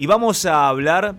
Y 0.00 0.06
vamos 0.06 0.46
a 0.46 0.68
hablar 0.68 1.16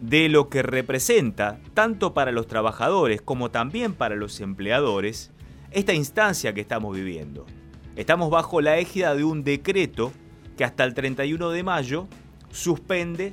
de 0.00 0.28
lo 0.28 0.48
que 0.48 0.64
representa, 0.64 1.60
tanto 1.74 2.12
para 2.12 2.32
los 2.32 2.48
trabajadores 2.48 3.22
como 3.22 3.52
también 3.52 3.94
para 3.94 4.16
los 4.16 4.40
empleadores, 4.40 5.30
esta 5.70 5.94
instancia 5.94 6.52
que 6.52 6.60
estamos 6.60 6.96
viviendo. 6.96 7.46
Estamos 7.94 8.28
bajo 8.28 8.60
la 8.60 8.78
égida 8.78 9.14
de 9.14 9.22
un 9.22 9.44
decreto 9.44 10.10
que 10.56 10.64
hasta 10.64 10.82
el 10.82 10.94
31 10.94 11.50
de 11.50 11.62
mayo 11.62 12.08
suspende 12.50 13.32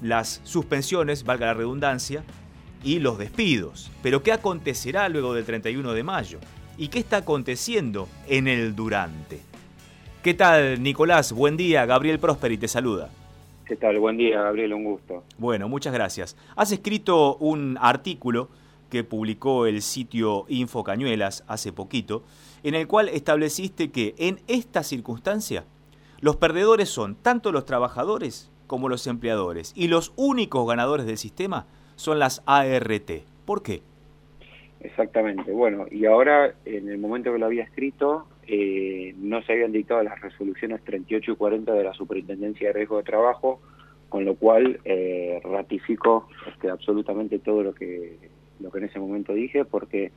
las 0.00 0.40
suspensiones, 0.44 1.24
valga 1.24 1.46
la 1.46 1.54
redundancia, 1.54 2.24
y 2.82 3.00
los 3.00 3.18
despidos. 3.18 3.90
Pero 4.02 4.22
¿qué 4.22 4.32
acontecerá 4.32 5.10
luego 5.10 5.34
del 5.34 5.44
31 5.44 5.92
de 5.92 6.02
mayo? 6.02 6.38
¿Y 6.78 6.88
qué 6.88 7.00
está 7.00 7.18
aconteciendo 7.18 8.08
en 8.28 8.48
el 8.48 8.74
durante? 8.74 9.42
¿Qué 10.22 10.32
tal, 10.32 10.82
Nicolás? 10.82 11.32
Buen 11.32 11.58
día, 11.58 11.84
Gabriel 11.84 12.18
Prosperi 12.18 12.56
te 12.56 12.68
saluda. 12.68 13.10
¿Qué 13.66 13.74
tal? 13.74 13.98
Buen 13.98 14.16
día, 14.16 14.42
Gabriel, 14.42 14.74
un 14.74 14.84
gusto. 14.84 15.24
Bueno, 15.38 15.68
muchas 15.68 15.92
gracias. 15.92 16.36
Has 16.54 16.70
escrito 16.70 17.36
un 17.38 17.76
artículo 17.80 18.48
que 18.90 19.02
publicó 19.02 19.66
el 19.66 19.82
sitio 19.82 20.44
Info 20.46 20.84
Cañuelas 20.84 21.42
hace 21.48 21.72
poquito, 21.72 22.22
en 22.62 22.76
el 22.76 22.86
cual 22.86 23.08
estableciste 23.08 23.90
que 23.90 24.14
en 24.18 24.38
esta 24.46 24.84
circunstancia 24.84 25.64
los 26.20 26.36
perdedores 26.36 26.90
son 26.90 27.16
tanto 27.16 27.50
los 27.50 27.64
trabajadores 27.64 28.52
como 28.68 28.88
los 28.88 29.04
empleadores 29.08 29.72
y 29.74 29.88
los 29.88 30.12
únicos 30.14 30.64
ganadores 30.68 31.04
del 31.04 31.18
sistema 31.18 31.66
son 31.96 32.20
las 32.20 32.44
ART. 32.46 33.10
¿Por 33.44 33.64
qué? 33.64 33.82
Exactamente. 34.78 35.50
Bueno, 35.50 35.86
y 35.90 36.06
ahora, 36.06 36.54
en 36.64 36.88
el 36.88 36.98
momento 36.98 37.32
que 37.32 37.38
lo 37.40 37.46
había 37.46 37.64
escrito, 37.64 38.28
eh, 38.46 39.14
no 39.18 39.42
se 39.42 39.52
habían 39.52 39.72
dictado 39.72 40.02
las 40.02 40.20
resoluciones 40.20 40.82
38 40.84 41.32
y 41.32 41.36
40 41.36 41.72
de 41.72 41.84
la 41.84 41.92
Superintendencia 41.94 42.68
de 42.68 42.72
Riesgo 42.72 42.98
de 42.98 43.02
Trabajo, 43.04 43.60
con 44.08 44.24
lo 44.24 44.36
cual 44.36 44.80
eh, 44.84 45.40
ratifico 45.44 46.28
este, 46.48 46.70
absolutamente 46.70 47.38
todo 47.38 47.62
lo 47.62 47.74
que, 47.74 48.16
lo 48.60 48.70
que 48.70 48.78
en 48.78 48.84
ese 48.84 48.98
momento 48.98 49.34
dije, 49.34 49.64
porque 49.64 50.12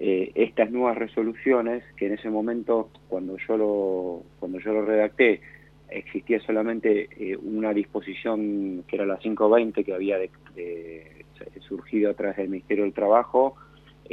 eh, 0.00 0.32
estas 0.34 0.70
nuevas 0.70 0.98
resoluciones, 0.98 1.84
que 1.96 2.06
en 2.06 2.14
ese 2.14 2.28
momento, 2.30 2.90
cuando 3.08 3.36
yo 3.36 3.56
lo, 3.56 4.22
cuando 4.38 4.58
yo 4.58 4.72
lo 4.72 4.84
redacté, 4.84 5.40
existía 5.88 6.40
solamente 6.40 7.08
eh, 7.18 7.36
una 7.36 7.72
disposición 7.72 8.84
que 8.88 8.96
era 8.96 9.06
la 9.06 9.18
520 9.18 9.84
que 9.84 9.92
había 9.92 10.18
de, 10.18 10.30
surgido 11.68 12.10
a 12.10 12.14
través 12.14 12.36
del 12.36 12.48
Ministerio 12.48 12.84
del 12.84 12.92
Trabajo, 12.92 13.56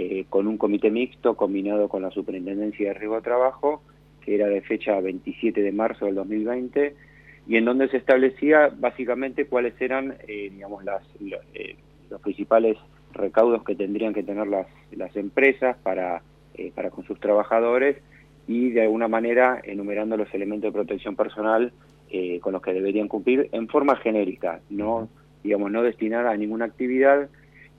eh, 0.01 0.27
con 0.29 0.47
un 0.47 0.57
comité 0.57 0.89
mixto 0.89 1.35
combinado 1.35 1.89
con 1.89 2.01
la 2.01 2.09
Superintendencia 2.09 2.87
de 2.87 2.93
Riesgo 2.93 3.17
de 3.17 3.21
Trabajo, 3.21 3.83
que 4.21 4.33
era 4.33 4.47
de 4.47 4.61
fecha 4.61 4.97
27 5.01 5.61
de 5.61 5.73
marzo 5.73 6.05
del 6.05 6.15
2020, 6.15 6.95
y 7.45 7.57
en 7.57 7.65
donde 7.65 7.89
se 7.89 7.97
establecía 7.97 8.69
básicamente 8.73 9.45
cuáles 9.47 9.73
eran, 9.81 10.15
eh, 10.25 10.51
digamos, 10.53 10.85
las, 10.85 11.03
eh, 11.53 11.75
los 12.09 12.21
principales 12.21 12.77
recaudos 13.11 13.61
que 13.65 13.75
tendrían 13.75 14.13
que 14.13 14.23
tener 14.23 14.47
las, 14.47 14.67
las 14.91 15.13
empresas 15.17 15.75
para, 15.83 16.21
para 16.75 16.91
con 16.91 17.03
sus 17.03 17.19
trabajadores 17.19 17.97
y 18.47 18.69
de 18.69 18.83
alguna 18.83 19.09
manera 19.09 19.59
enumerando 19.65 20.15
los 20.15 20.33
elementos 20.33 20.69
de 20.69 20.77
protección 20.77 21.17
personal 21.17 21.73
con 22.41 22.53
los 22.53 22.61
que 22.61 22.73
deberían 22.73 23.07
cumplir 23.09 23.49
en 23.51 23.67
forma 23.67 23.97
genérica, 23.97 24.61
no 24.69 25.09
digamos 25.43 25.71
no 25.71 25.83
destinar 25.83 26.25
a 26.25 26.35
ninguna 26.35 26.65
actividad 26.65 27.29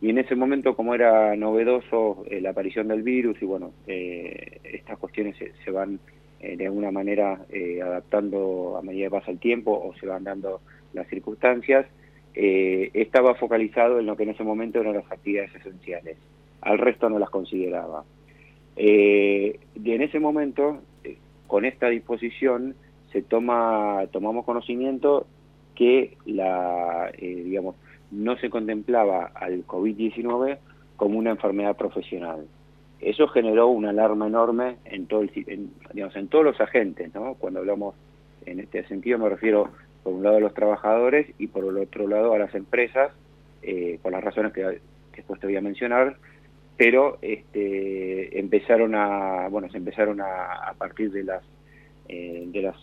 y 0.03 0.09
en 0.09 0.19
ese 0.19 0.35
momento, 0.35 0.75
como 0.75 0.95
era 0.95 1.37
novedoso 1.37 2.25
eh, 2.31 2.41
la 2.41 2.51
aparición 2.51 2.89
del 2.89 3.03
virus 3.03 3.41
y 3.43 3.45
bueno, 3.45 3.73
eh, 3.87 4.61
estas 4.65 4.99
cuestiones 4.99 5.37
se, 5.37 5.71
van 5.71 6.01
eh, 6.41 6.57
de 6.57 6.67
alguna 6.67 6.91
manera 6.91 7.45
adaptando 7.85 8.79
a 8.79 8.83
medida 8.83 9.07
que 9.07 9.11
pasa 9.11 9.31
el 9.31 9.39
tiempo 9.39 9.73
o 9.73 9.95
se 9.99 10.07
van 10.07 10.25
dando 10.25 10.63
las 10.95 11.07
circunstancias, 11.09 11.87
estaba 12.33 13.35
focalizado 13.35 13.99
en 13.99 14.07
lo 14.07 14.17
que 14.17 14.23
en 14.23 14.31
ese 14.31 14.45
momento 14.45 14.81
eran 14.81 14.95
las 14.95 15.11
actividades 15.11 15.55
esenciales. 15.55 16.17
Al 16.63 16.79
resto 16.79 17.11
no 17.11 17.19
las 17.19 17.29
consideraba. 17.29 18.05
y 18.77 19.53
en 19.75 20.03
ese 20.03 20.19
momento, 20.19 20.81
con 21.47 21.65
esta 21.65 21.89
disposición, 21.89 22.75
se 23.13 23.21
toma, 23.21 24.07
tomamos 24.13 24.45
conocimiento 24.47 25.27
que 25.75 26.17
la, 26.25 27.13
digamos, 27.21 27.75
no 28.11 28.37
se 28.37 28.51
contemplaba 28.51 29.31
al 29.35 29.67
COVID-19 29.67 30.59
como 30.97 31.19
una 31.19 31.31
enfermedad 31.31 31.77
profesional. 31.77 32.47
Eso 33.01 33.29
generó 33.29 33.69
una 33.69 33.91
alarma 33.91 34.27
enorme 34.27 34.77
en, 34.85 35.07
todo 35.07 35.23
el, 35.23 35.31
digamos, 35.95 36.17
en 36.17 36.29
todos 36.29 36.45
los 36.45 36.61
agentes, 36.61 37.15
¿no? 37.15 37.35
Cuando 37.35 37.61
hablamos 37.61 37.95
en 38.47 38.61
este 38.61 38.87
sentido 38.87 39.19
me 39.19 39.29
refiero 39.29 39.71
por 40.03 40.15
un 40.15 40.23
lado 40.23 40.37
a 40.37 40.41
los 40.41 40.55
trabajadores 40.55 41.27
y 41.39 41.47
por 41.47 41.65
el 41.65 41.79
otro 41.79 42.07
lado 42.09 42.35
a 42.35 42.39
las 42.39 42.55
empresas, 42.55 43.13
eh, 43.63 43.99
por 44.03 44.13
las 44.13 44.25
razones 44.25 44.53
que, 44.53 44.81
después 45.17 45.41
te 45.41 45.47
voy 45.47 45.57
a 45.57 45.61
mencionar, 45.61 46.17
pero 46.77 47.19
este, 47.21 48.39
empezaron 48.39 48.95
a, 48.95 49.49
bueno, 49.49 49.69
se 49.71 49.77
empezaron 49.77 50.21
a, 50.21 50.69
a 50.69 50.75
partir 50.75 51.11
de 51.11 51.25
las, 51.25 51.43
eh, 52.09 52.45
de 52.47 52.63
las 52.63 52.77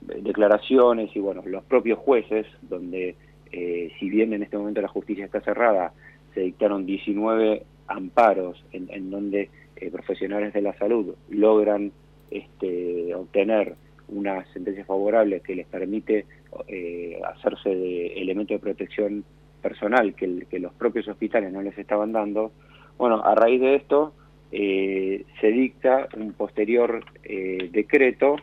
declaraciones 0.00 1.14
y 1.14 1.20
bueno, 1.20 1.42
los 1.46 1.64
propios 1.64 1.98
jueces, 1.98 2.46
donde 2.62 3.16
eh, 3.52 3.92
si 3.98 4.08
bien 4.10 4.32
en 4.32 4.42
este 4.42 4.58
momento 4.58 4.80
la 4.80 4.88
justicia 4.88 5.24
está 5.24 5.40
cerrada, 5.40 5.92
se 6.34 6.40
dictaron 6.40 6.86
19 6.86 7.62
amparos 7.88 8.64
en, 8.72 9.10
donde 9.10 9.50
eh, 9.76 9.90
profesionales 9.90 10.52
de 10.52 10.62
la 10.62 10.76
salud 10.76 11.14
logran 11.30 11.92
este, 12.30 13.14
obtener 13.14 13.74
una 14.08 14.44
sentencia 14.52 14.84
favorable 14.84 15.40
que 15.40 15.54
les 15.54 15.66
permite 15.66 16.26
eh, 16.68 17.20
hacerse 17.24 17.70
de 17.70 18.06
elemento 18.20 18.54
de 18.54 18.60
protección 18.60 19.24
personal 19.62 20.14
que, 20.14 20.46
los 20.58 20.72
propios 20.74 21.08
hospitales 21.08 21.52
no 21.52 21.62
les 21.62 21.76
estaban 21.78 22.12
dando. 22.12 22.52
Bueno, 22.98 23.22
a 23.24 23.34
raíz 23.34 23.60
de 23.60 23.76
esto 23.76 24.12
se 24.50 25.48
dicta 25.48 26.08
un 26.16 26.32
posterior 26.32 27.04
decreto 27.22 28.36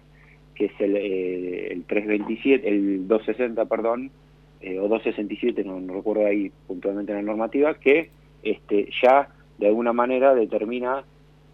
que 0.54 0.66
es 0.66 0.74
el, 0.80 0.96
el 0.96 1.84
327, 1.86 2.68
el 2.68 3.08
260, 3.08 3.66
perdón, 3.66 4.12
eh, 4.64 4.80
o 4.80 4.88
267, 4.88 5.66
no, 5.66 5.80
no, 5.82 5.94
recuerdo 5.94 6.26
ahí 6.26 6.50
puntualmente 6.68 7.12
en 7.12 7.18
la 7.18 7.24
normativa, 7.24 7.74
que 7.74 8.10
este, 8.44 8.90
ya 9.04 9.28
de 9.58 9.68
alguna 9.68 9.92
manera 9.92 10.34
determina 10.34 11.04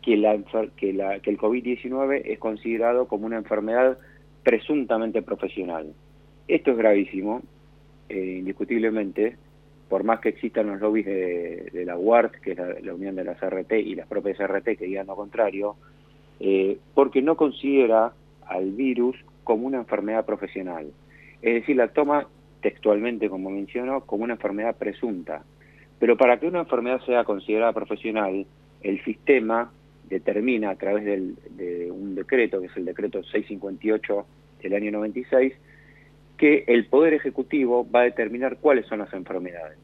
que, 0.04 0.16
la, 0.16 0.38
que, 0.78 0.94
la, 0.94 1.20
que 1.20 1.32
el 1.32 1.40
COVID-19 1.40 2.22
es 2.26 2.38
considerado 2.38 3.08
como 3.08 3.26
una 3.26 3.38
enfermedad 3.38 3.98
presuntamente 4.44 5.24
profesional. 5.24 5.92
Esto 6.48 6.72
es 6.72 6.78
gravísimo, 6.78 7.42
eh, 8.10 8.38
indiscutiblemente, 8.40 9.38
por 9.90 10.04
más 10.04 10.20
que 10.20 10.30
existan 10.30 10.68
los 10.68 10.80
lobbies 10.80 11.08
de, 11.08 11.84
la 11.86 11.98
UART, 11.98 12.36
que 12.36 12.52
es 12.52 12.58
la, 12.84 12.94
unión 12.94 13.16
de 13.16 13.24
las 13.24 13.42
RT 13.42 13.74
y 13.74 13.96
las 13.96 14.08
propias 14.08 14.38
RT 14.38 14.78
que 14.78 14.86
digan 14.86 15.08
lo 15.08 15.16
contrario, 15.16 15.78
eh, 16.40 16.78
porque 16.94 17.24
no 17.24 17.36
considera 17.36 18.14
al 18.46 18.72
virus 18.72 19.16
como 19.44 19.66
una 19.66 19.80
enfermedad 19.80 20.28
profesional. 20.28 20.92
Es 21.42 21.54
decir, 21.56 21.76
la 21.76 21.88
toma 21.88 22.28
textualmente, 22.62 23.30
como 23.30 23.50
menciono, 23.50 24.02
como 24.02 24.24
una 24.24 24.34
enfermedad 24.34 24.76
presunta. 24.76 25.44
Pero 26.00 26.18
para 26.18 26.40
que 26.40 26.48
una 26.48 26.60
enfermedad 26.60 27.02
sea 27.06 27.24
considerada 27.24 27.74
profesional, 27.74 28.46
el 28.82 29.04
sistema 29.04 29.72
determina 30.10 30.72
a 30.72 30.76
través 30.76 31.06
de 31.06 31.92
un 31.92 32.16
decreto, 32.16 32.60
que 32.60 32.68
es 32.68 32.78
el 32.78 32.86
decreto 32.86 33.22
658 33.24 34.26
del 34.62 34.74
año 34.74 34.92
96, 34.92 35.54
que 36.38 36.64
el 36.68 36.86
Poder 36.86 37.14
Ejecutivo 37.14 37.86
va 37.90 38.02
a 38.02 38.04
determinar 38.04 38.58
cuáles 38.58 38.88
son 38.88 39.00
las 39.00 39.14
enfermedades. 39.14 39.78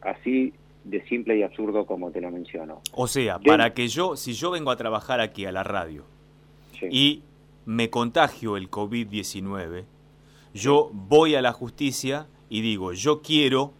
Así 0.00 0.52
de 0.84 1.02
simple 1.06 1.36
y 1.36 1.42
absurdo 1.42 1.84
como 1.84 2.10
te 2.10 2.20
lo 2.20 2.30
menciono. 2.30 2.80
O 2.92 3.06
sea, 3.06 3.38
para 3.38 3.74
que 3.74 3.88
yo, 3.88 4.16
si 4.16 4.32
yo 4.32 4.50
vengo 4.50 4.70
a 4.70 4.76
trabajar 4.76 5.20
aquí 5.20 5.44
a 5.44 5.52
la 5.52 5.62
radio 5.62 6.04
y 6.90 7.22
me 7.66 7.90
contagio 7.90 8.56
el 8.56 8.70
COVID-19, 8.70 9.84
yo 10.58 10.90
voy 10.92 11.36
a 11.36 11.42
la 11.42 11.52
justicia 11.52 12.26
y 12.50 12.60
digo, 12.60 12.92
yo 12.92 13.22
quiero 13.22 13.72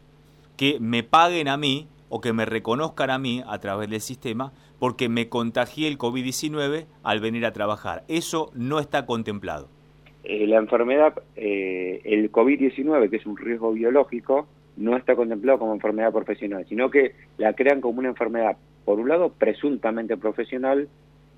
que 0.56 0.79
me 0.81 1.03
paguen 1.03 1.49
a 1.49 1.56
mí 1.56 1.88
o 2.08 2.20
que 2.20 2.32
me 2.32 2.47
reconozcan 2.47 3.11
a 3.11 3.19
mí 3.19 3.43
a 3.47 3.58
través 3.58 3.91
del 3.91 4.00
sistema 4.00 4.53
porque 4.79 5.08
me 5.08 5.29
contagié 5.29 5.88
el 5.88 5.99
COVID-19 5.99 6.87
al 7.03 7.20
venir 7.20 7.44
a 7.47 7.53
trabajar. 7.53 8.05
Eso 8.08 8.50
no 8.55 8.79
está 8.79 9.06
contemplado. 9.06 9.69
Eh, 10.23 10.47
la 10.47 10.58
enfermedad, 10.58 11.14
eh, 11.37 12.00
el 12.05 12.31
COVID-19, 12.31 13.11
que 13.11 13.17
es 13.17 13.26
un 13.26 13.37
riesgo 13.37 13.73
biológico, 13.73 14.47
no 14.76 14.97
está 14.97 15.17
contemplado 15.17 15.58
como 15.58 15.75
enfermedad 15.75 16.12
profesional, 16.12 16.64
sino 16.69 16.91
que 16.91 17.12
la 17.38 17.55
crean 17.55 17.81
como 17.81 17.99
una 17.99 18.11
enfermedad, 18.11 18.56
por 18.85 19.00
un 19.00 19.08
lado, 19.08 19.31
presuntamente 19.31 20.17
profesional, 20.17 20.88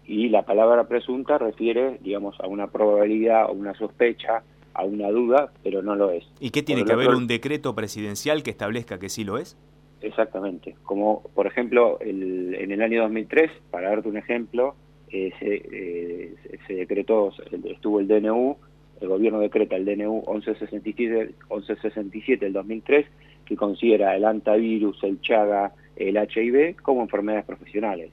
y 0.05 0.29
la 0.29 0.43
palabra 0.43 0.87
presunta 0.88 1.38
refiere, 1.38 1.99
digamos, 2.03 2.38
a 2.41 2.47
una 2.47 2.67
probabilidad 2.67 3.49
o 3.49 3.53
una 3.53 3.75
sospecha 3.75 4.43
a 4.75 4.84
una 4.84 5.11
duda, 5.11 5.52
pero 5.62 5.82
no 5.82 5.94
lo 5.94 6.11
es. 6.11 6.25
¿Y 6.40 6.50
qué 6.50 6.62
tiene 6.62 6.84
que 6.84 6.93
haber 6.93 7.11
un 7.11 7.26
decreto 7.26 7.75
presidencial 7.75 8.43
que 8.43 8.50
establezca 8.50 8.99
que 8.99 9.08
sí 9.08 9.25
lo 9.25 9.38
es? 9.38 9.56
Exactamente, 10.02 10.76
como 10.82 11.22
por 11.34 11.46
ejemplo 11.46 11.99
el, 12.00 12.55
en 12.55 12.72
el 12.72 12.81
año 12.81 13.02
2003, 13.02 13.50
para 13.70 13.90
darte 13.90 14.08
un 14.08 14.17
ejemplo, 14.17 14.75
eh, 15.11 15.31
se, 15.38 15.55
eh, 15.56 16.34
se, 16.67 16.75
decretó, 16.75 17.32
estuvo 17.64 18.00
el 18.00 18.08
DNU 18.08 18.56
el 19.00 19.08
gobierno 19.08 19.40
decreta 19.40 19.76
el 19.76 19.84
DNU 19.84 20.22
1167, 20.26 21.34
1167 21.50 22.44
del 22.44 22.52
2003, 22.52 23.06
que 23.46 23.56
considera 23.56 24.14
el 24.14 24.25
antivirus, 24.25 25.02
el 25.02 25.20
Chaga, 25.22 25.72
el 25.96 26.17
HIV 26.17 26.76
como 26.82 27.02
enfermedades 27.02 27.46
profesionales. 27.46 28.11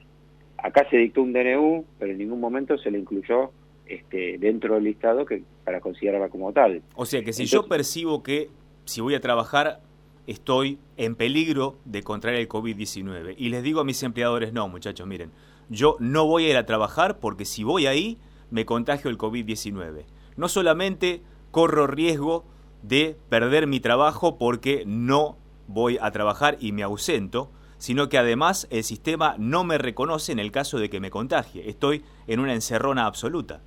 Acá 0.56 0.86
se 0.90 0.96
dictó 0.96 1.22
un 1.22 1.32
DNU, 1.32 1.84
pero 1.98 2.12
en 2.12 2.18
ningún 2.18 2.40
momento 2.40 2.78
se 2.78 2.90
le 2.90 2.98
incluyó 2.98 3.52
este, 3.88 4.38
dentro 4.38 4.74
del 4.74 4.84
listado 4.84 5.24
que 5.24 5.42
para 5.64 5.80
considerarla 5.80 6.28
como 6.28 6.52
tal. 6.52 6.82
O 6.94 7.06
sea 7.06 7.22
que 7.22 7.32
si 7.32 7.46
yo 7.46 7.66
percibo 7.66 8.22
que 8.22 8.50
si 8.84 9.00
voy 9.00 9.14
a 9.14 9.20
trabajar 9.20 9.80
estoy 10.26 10.78
en 10.98 11.14
peligro 11.14 11.78
de 11.86 12.02
contraer 12.02 12.36
el 12.36 12.48
COVID-19 12.48 13.34
y 13.38 13.48
les 13.48 13.62
digo 13.62 13.80
a 13.80 13.84
mis 13.84 14.02
empleadores, 14.02 14.52
no 14.52 14.68
muchachos, 14.68 15.06
miren, 15.06 15.30
yo 15.70 15.96
no 16.00 16.26
voy 16.26 16.46
a 16.46 16.50
ir 16.50 16.56
a 16.56 16.66
trabajar 16.66 17.18
porque 17.18 17.44
si 17.44 17.64
voy 17.64 17.86
ahí 17.86 18.18
me 18.50 18.64
contagio 18.64 19.10
el 19.10 19.18
COVID-19. 19.18 20.04
No 20.36 20.48
solamente 20.48 21.22
corro 21.50 21.86
riesgo 21.86 22.44
de 22.82 23.16
perder 23.28 23.66
mi 23.66 23.80
trabajo 23.80 24.38
porque 24.38 24.84
no 24.86 25.36
voy 25.66 25.98
a 26.00 26.10
trabajar 26.10 26.56
y 26.60 26.72
me 26.72 26.82
ausento, 26.82 27.50
sino 27.78 28.08
que 28.08 28.18
además 28.18 28.66
el 28.70 28.84
sistema 28.84 29.34
no 29.38 29.64
me 29.64 29.78
reconoce 29.78 30.32
en 30.32 30.38
el 30.38 30.50
caso 30.50 30.78
de 30.78 30.90
que 30.90 31.00
me 31.00 31.10
contagie. 31.10 31.68
Estoy 31.68 32.04
en 32.26 32.40
una 32.40 32.54
encerrona 32.54 33.06
absoluta. 33.06 33.62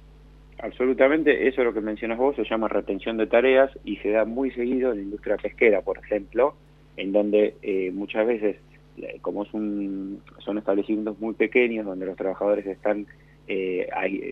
Absolutamente, 0.61 1.47
eso 1.47 1.61
es 1.61 1.65
lo 1.65 1.73
que 1.73 1.81
mencionas 1.81 2.19
vos, 2.19 2.35
se 2.35 2.43
llama 2.43 2.67
retención 2.67 3.17
de 3.17 3.25
tareas 3.25 3.71
y 3.83 3.97
se 3.97 4.11
da 4.11 4.25
muy 4.25 4.51
seguido 4.51 4.91
en 4.91 4.97
la 4.97 5.03
industria 5.03 5.37
pesquera, 5.37 5.81
por 5.81 5.97
ejemplo, 5.97 6.53
en 6.97 7.11
donde 7.11 7.55
eh, 7.63 7.89
muchas 7.91 8.27
veces, 8.27 8.57
eh, 8.97 9.17
como 9.21 9.41
es 9.41 9.51
un, 9.55 10.21
son 10.37 10.59
establecimientos 10.59 11.19
muy 11.19 11.33
pequeños, 11.33 11.87
donde 11.87 12.05
los 12.05 12.15
trabajadores 12.15 12.67
están 12.67 13.07
eh, 13.47 13.89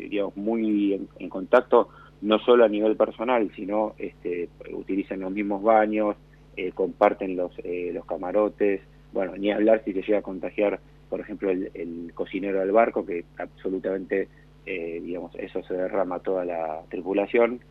digamos, 0.07 0.37
muy 0.37 1.07
en, 1.17 1.29
contacto, 1.29 1.89
no 2.21 2.37
solo 2.37 2.63
a 2.63 2.69
nivel 2.69 2.95
personal, 2.95 3.49
sino 3.55 3.95
este, 3.97 4.49
utilizan 4.71 5.21
los 5.21 5.31
mismos 5.31 5.63
baños, 5.63 6.15
eh, 6.55 6.71
comparten 6.73 7.35
los, 7.37 7.53
los 7.65 8.05
camarotes, 8.05 8.81
bueno, 9.13 9.35
ni 9.35 9.51
hablar 9.51 9.81
si 9.83 9.93
se 9.93 10.03
llega 10.03 10.19
a 10.19 10.21
contagiar, 10.21 10.79
por 11.09 11.21
ejemplo, 11.21 11.49
el, 11.49 11.71
el 11.73 12.11
cocinero 12.13 12.59
del 12.59 12.71
barco, 12.71 13.03
que 13.03 13.25
absolutamente 13.39 14.27
eh, 14.65 14.99
digamos, 15.03 15.33
eso 15.35 15.63
se 15.63 15.73
derrama 15.73 16.15
a 16.15 16.19
toda 16.19 16.45
la 16.45 16.81
tripulación. 16.89 17.61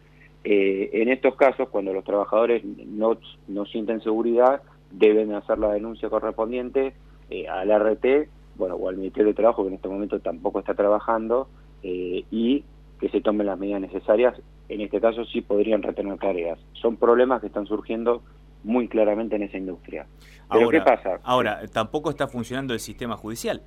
Eh, 0.45 0.91
en 0.93 1.09
estos 1.09 1.37
casos, 1.37 1.69
cuando 1.69 1.93
los 1.93 2.05
trabajadores 2.05 2.65
no, 2.65 3.19
no 3.47 3.67
sienten 3.67 4.01
seguridad, 4.01 4.63
deben 4.91 5.35
hacer 5.35 5.59
la 5.59 5.73
denuncia 5.73 6.09
correspondiente 6.09 6.95
eh, 7.31 7.49
al 7.49 7.71
RT, 7.71 8.29
bueno, 8.57 8.77
o 8.77 8.89
al 8.89 8.97
Ministerio 8.97 9.29
de 9.29 9.35
Trabajo, 9.35 9.63
que 9.63 9.69
en 9.69 9.75
este 9.75 9.89
momento 9.89 10.21
tampoco 10.21 10.59
está 10.61 10.75
trabajando, 10.75 11.49
y 11.81 12.65
que 12.99 13.09
se 13.09 13.21
tomen 13.21 13.47
las 13.47 13.59
medidas 13.59 13.81
necesarias. 13.81 14.35
En 14.69 14.81
este 14.81 15.01
caso 15.01 15.25
sí 15.25 15.41
podrían 15.43 15.83
retener 15.83 16.19
tareas. 16.19 16.59
Son 16.73 16.97
problemas 16.97 17.41
que 17.41 17.47
están 17.47 17.67
surgiendo 17.67 18.23
muy 18.65 18.89
claramente 18.89 19.37
en 19.37 19.43
esa 19.43 19.57
industria. 19.57 20.07
Pero 20.51 20.69
¿qué 20.69 20.81
pasa? 20.81 21.21
Ahora, 21.23 21.61
tampoco 21.73 22.11
está 22.11 22.27
funcionando 22.27 22.75
el 22.75 22.81
sistema 22.81 23.17
judicial. 23.17 23.63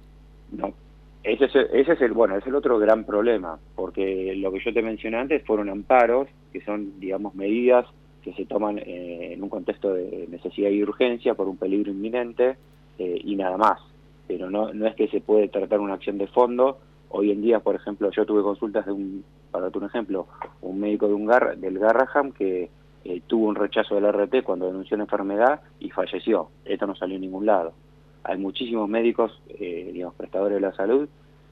No, 0.51 0.73
ese 1.23 1.45
es, 1.45 1.56
el, 1.56 1.68
ese 1.73 1.94
es 1.94 2.01
el 2.01 2.13
bueno, 2.13 2.35
es 2.35 2.47
el 2.47 2.56
otro 2.56 2.79
gran 2.79 3.03
problema, 3.06 3.59
porque 3.75 4.33
lo 4.35 4.51
que 4.51 4.59
yo 4.59 4.73
te 4.73 4.81
mencioné 4.81 5.18
antes 5.18 5.44
fueron 5.45 5.69
amparos, 5.69 6.27
que 6.51 6.62
son, 6.62 7.00
digamos, 7.00 7.35
medidas 7.35 7.85
que 8.23 8.33
se 8.33 8.45
toman 8.45 8.79
eh, 8.79 9.33
en 9.33 9.44
un 9.44 9.50
contexto 9.50 9.94
de 9.94 10.27
necesidad 10.29 10.69
y 10.69 10.83
urgencia 10.83 11.33
por 11.33 11.47
un 11.47 11.57
peligro 11.57 11.91
inminente 11.91 12.57
eh, 12.97 13.19
y 13.23 13.35
nada 13.35 13.57
más. 13.57 13.79
Pero 14.27 14.50
no, 14.50 14.73
no 14.73 14.88
es 14.88 14.95
que 14.95 15.07
se 15.09 15.21
puede 15.21 15.47
tratar 15.47 15.79
una 15.79 15.94
acción 15.94 16.18
de 16.18 16.27
fondo. 16.27 16.79
Hoy 17.09 17.31
en 17.31 17.41
día, 17.41 17.59
por 17.59 17.75
ejemplo, 17.75 18.09
yo 18.12 18.25
tuve 18.25 18.41
consultas 18.41 18.85
de 18.85 18.91
un, 18.91 19.23
para 19.51 19.65
darte 19.65 19.77
un 19.79 19.85
ejemplo, 19.85 20.27
un 20.62 20.79
médico 20.79 21.07
de 21.07 21.13
un 21.13 21.25
gar, 21.25 21.57
del 21.57 21.77
Garraham 21.77 22.31
que 22.31 22.69
eh, 23.03 23.21
tuvo 23.27 23.47
un 23.47 23.56
rechazo 23.56 23.95
del 23.95 24.12
RT 24.12 24.44
cuando 24.44 24.68
denunció 24.68 24.95
una 24.95 25.03
enfermedad 25.03 25.62
y 25.79 25.89
falleció. 25.89 26.50
Esto 26.65 26.88
no 26.88 26.95
salió 26.95 27.15
en 27.15 27.21
ningún 27.21 27.45
lado 27.45 27.73
hay 28.23 28.38
muchísimos 28.38 28.89
médicos, 28.89 29.41
eh, 29.50 29.89
digamos, 29.94 30.15
prestadores 30.15 30.56
de 30.56 30.62
la 30.62 30.73
salud 30.73 31.07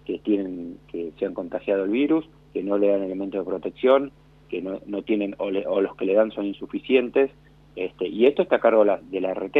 que 0.05 0.19
tienen 0.19 0.77
que 0.87 1.11
se 1.19 1.25
han 1.25 1.33
contagiado 1.33 1.83
el 1.83 1.91
virus, 1.91 2.27
que 2.53 2.63
no 2.63 2.77
le 2.77 2.87
dan 2.87 3.03
elementos 3.03 3.39
de 3.43 3.49
protección, 3.49 4.11
que 4.49 4.61
no, 4.61 4.79
no 4.85 5.03
tienen 5.03 5.35
o, 5.37 5.51
los 5.51 5.95
que 5.95 6.05
le 6.05 6.15
dan 6.15 6.31
son 6.31 6.45
insuficientes, 6.45 7.31
este, 7.75 8.07
y 8.07 8.25
esto 8.25 8.41
está 8.41 8.57
a 8.57 8.59
cargo 8.59 8.83
de 8.83 9.21
la, 9.21 9.33
RT, 9.33 9.57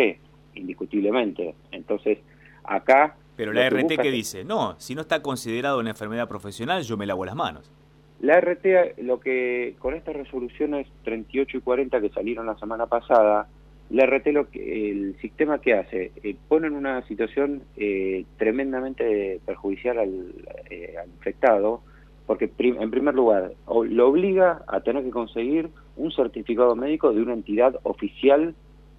indiscutiblemente. 0.55 1.55
Entonces, 1.71 2.17
acá... 2.63 3.15
Pero 3.35 3.53
la 3.53 3.69
RT 3.69 3.97
que 4.01 4.11
dice, 4.11 4.43
no, 4.43 4.75
si 4.79 4.95
no 4.95 5.01
está 5.01 5.21
considerado 5.21 5.79
una 5.79 5.91
enfermedad 5.91 6.27
profesional, 6.27 6.83
yo 6.83 6.97
me 6.97 7.05
lavo 7.05 7.23
las 7.23 7.35
manos. 7.35 7.71
La 8.19 8.41
RT, 8.41 8.97
lo 9.03 9.21
que 9.21 9.75
con 9.79 9.93
estas 9.93 10.15
resoluciones 10.15 10.87
38 11.05 11.57
y 11.57 11.61
40 11.61 12.01
que 12.01 12.09
salieron 12.09 12.47
la 12.47 12.57
semana 12.57 12.87
pasada, 12.87 13.47
la 13.89 14.05
RT 14.05 14.27
lo 14.27 14.49
que, 14.49 14.91
el 14.91 15.17
sistema 15.19 15.59
que 15.59 15.73
hace, 15.73 16.11
eh, 16.23 16.35
pone 16.47 16.67
en 16.67 16.73
una 16.73 17.01
situación 17.07 17.63
eh, 17.75 18.25
tremendamente 18.37 19.39
perjudicial 19.45 19.97
al, 19.97 20.33
eh, 20.69 20.95
infectado, 21.07 21.81
porque 22.27 22.51
en 22.59 22.91
primer 22.91 23.15
lugar 23.15 23.53
lo 23.67 24.07
obliga 24.07 24.61
a 24.67 24.81
tener 24.81 25.03
que 25.03 25.09
conseguir 25.09 25.69
un 25.97 26.11
certificado 26.11 26.75
médico 26.75 27.11
de 27.11 27.23
una 27.23 27.33
entidad 27.33 27.79
oficial 27.81 28.53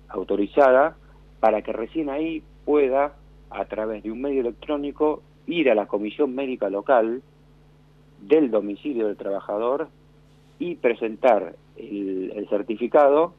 autorizada 0.09 0.97
para 1.39 1.63
que 1.63 1.73
recién 1.73 2.11
ahí 2.11 2.43
pueda, 2.65 3.15
a 3.51 3.65
través 3.67 4.03
de 4.03 4.11
un 4.11 4.21
medio 4.21 4.41
electrónico, 4.41 5.23
ir 5.47 5.71
a 5.71 5.77
la 5.77 5.87
comisión 5.87 6.35
médica 6.35 6.69
local 6.71 7.23
del 8.21 8.51
domicilio 8.51 9.07
del 9.07 9.17
trabajador 9.17 9.89
y 10.59 10.75
presentar 10.75 11.55
el 11.77 12.47
certificado 12.51 13.35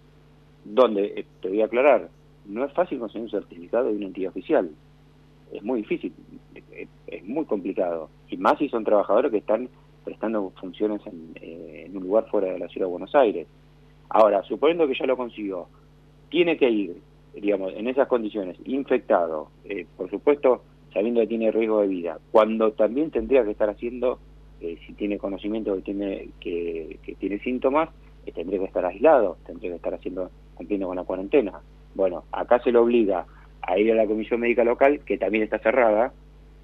donde, 0.63 1.13
eh, 1.16 1.25
te 1.42 1.50
voy 1.50 1.62
a 1.62 1.66
aclarar, 1.66 2.10
no 2.46 2.66
es 2.66 2.74
fácil 2.74 3.00
conseguir 3.00 3.25
un 3.25 3.31
certificado 3.31 3.88
de 3.88 3.96
una 3.96 4.08
entidad 4.08 4.30
oficial. 4.30 4.69
Es 5.52 5.63
muy 5.63 5.81
difícil, 5.81 6.13
es 7.08 7.25
muy 7.25 7.46
complicado. 7.46 8.10
Y 8.30 8.38
más 8.38 8.58
si 8.58 8.69
son 8.69 8.84
trabajadores 8.84 9.31
que 9.31 9.38
están 9.38 9.69
prestando 10.04 10.52
funciones 10.60 11.02
en, 11.06 11.34
eh, 11.36 11.84
en 11.88 11.98
un 11.98 12.04
lugar 12.04 12.28
fuera 12.30 12.52
de 12.52 12.60
la 12.60 12.68
ciudad 12.68 12.88
de 12.88 12.92
Buenos 12.92 13.13
Aires. 13.13 13.48
Ahora, 14.10 14.44
suponiendo 14.44 14.88
que 14.88 14.96
ya 14.96 15.06
lo 15.06 15.18
consiguió, 15.18 15.68
tiene 16.30 16.58
que 16.58 16.69
ir, 16.69 17.02
digamos, 17.34 17.74
en 17.75 17.88
esas 17.88 18.07
condiciones, 18.07 18.57
infectado, 18.66 19.50
eh, 19.66 19.86
por 19.98 20.10
supuesto, 20.10 20.64
sabiendo 20.94 21.22
que 21.22 21.28
tiene 21.28 21.52
riesgo 21.52 21.81
de 21.81 21.88
vida, 21.88 22.19
cuando 22.31 22.72
también 22.72 23.12
tendría 23.12 23.44
que 23.44 23.52
estar 23.52 23.69
haciendo, 23.69 24.19
si 24.60 24.94
tiene 24.94 25.18
conocimiento 25.18 25.74
que 25.75 25.81
tiene, 25.81 26.30
que 26.40 27.16
tiene 27.18 27.40
síntomas, 27.40 27.90
tendría 28.31 28.60
que 28.60 28.66
estar 28.66 28.86
aislado, 28.86 29.38
tendría 29.46 29.72
que 29.72 29.78
estar 29.78 29.94
haciendo 29.94 30.30
cumpliendo 30.56 30.88
con 30.88 30.98
la 30.98 31.03
cuarentena. 31.03 31.59
Bueno, 31.95 32.24
acá 32.31 32.59
se 32.59 32.71
lo 32.71 32.83
obliga 32.83 33.25
a 33.61 33.78
ir 33.78 33.92
a 33.92 33.95
la 33.95 34.07
comisión 34.07 34.40
médica 34.40 34.64
local, 34.64 35.02
que 35.06 35.18
también 35.18 35.44
está 35.44 35.59
cerrada, 35.59 36.14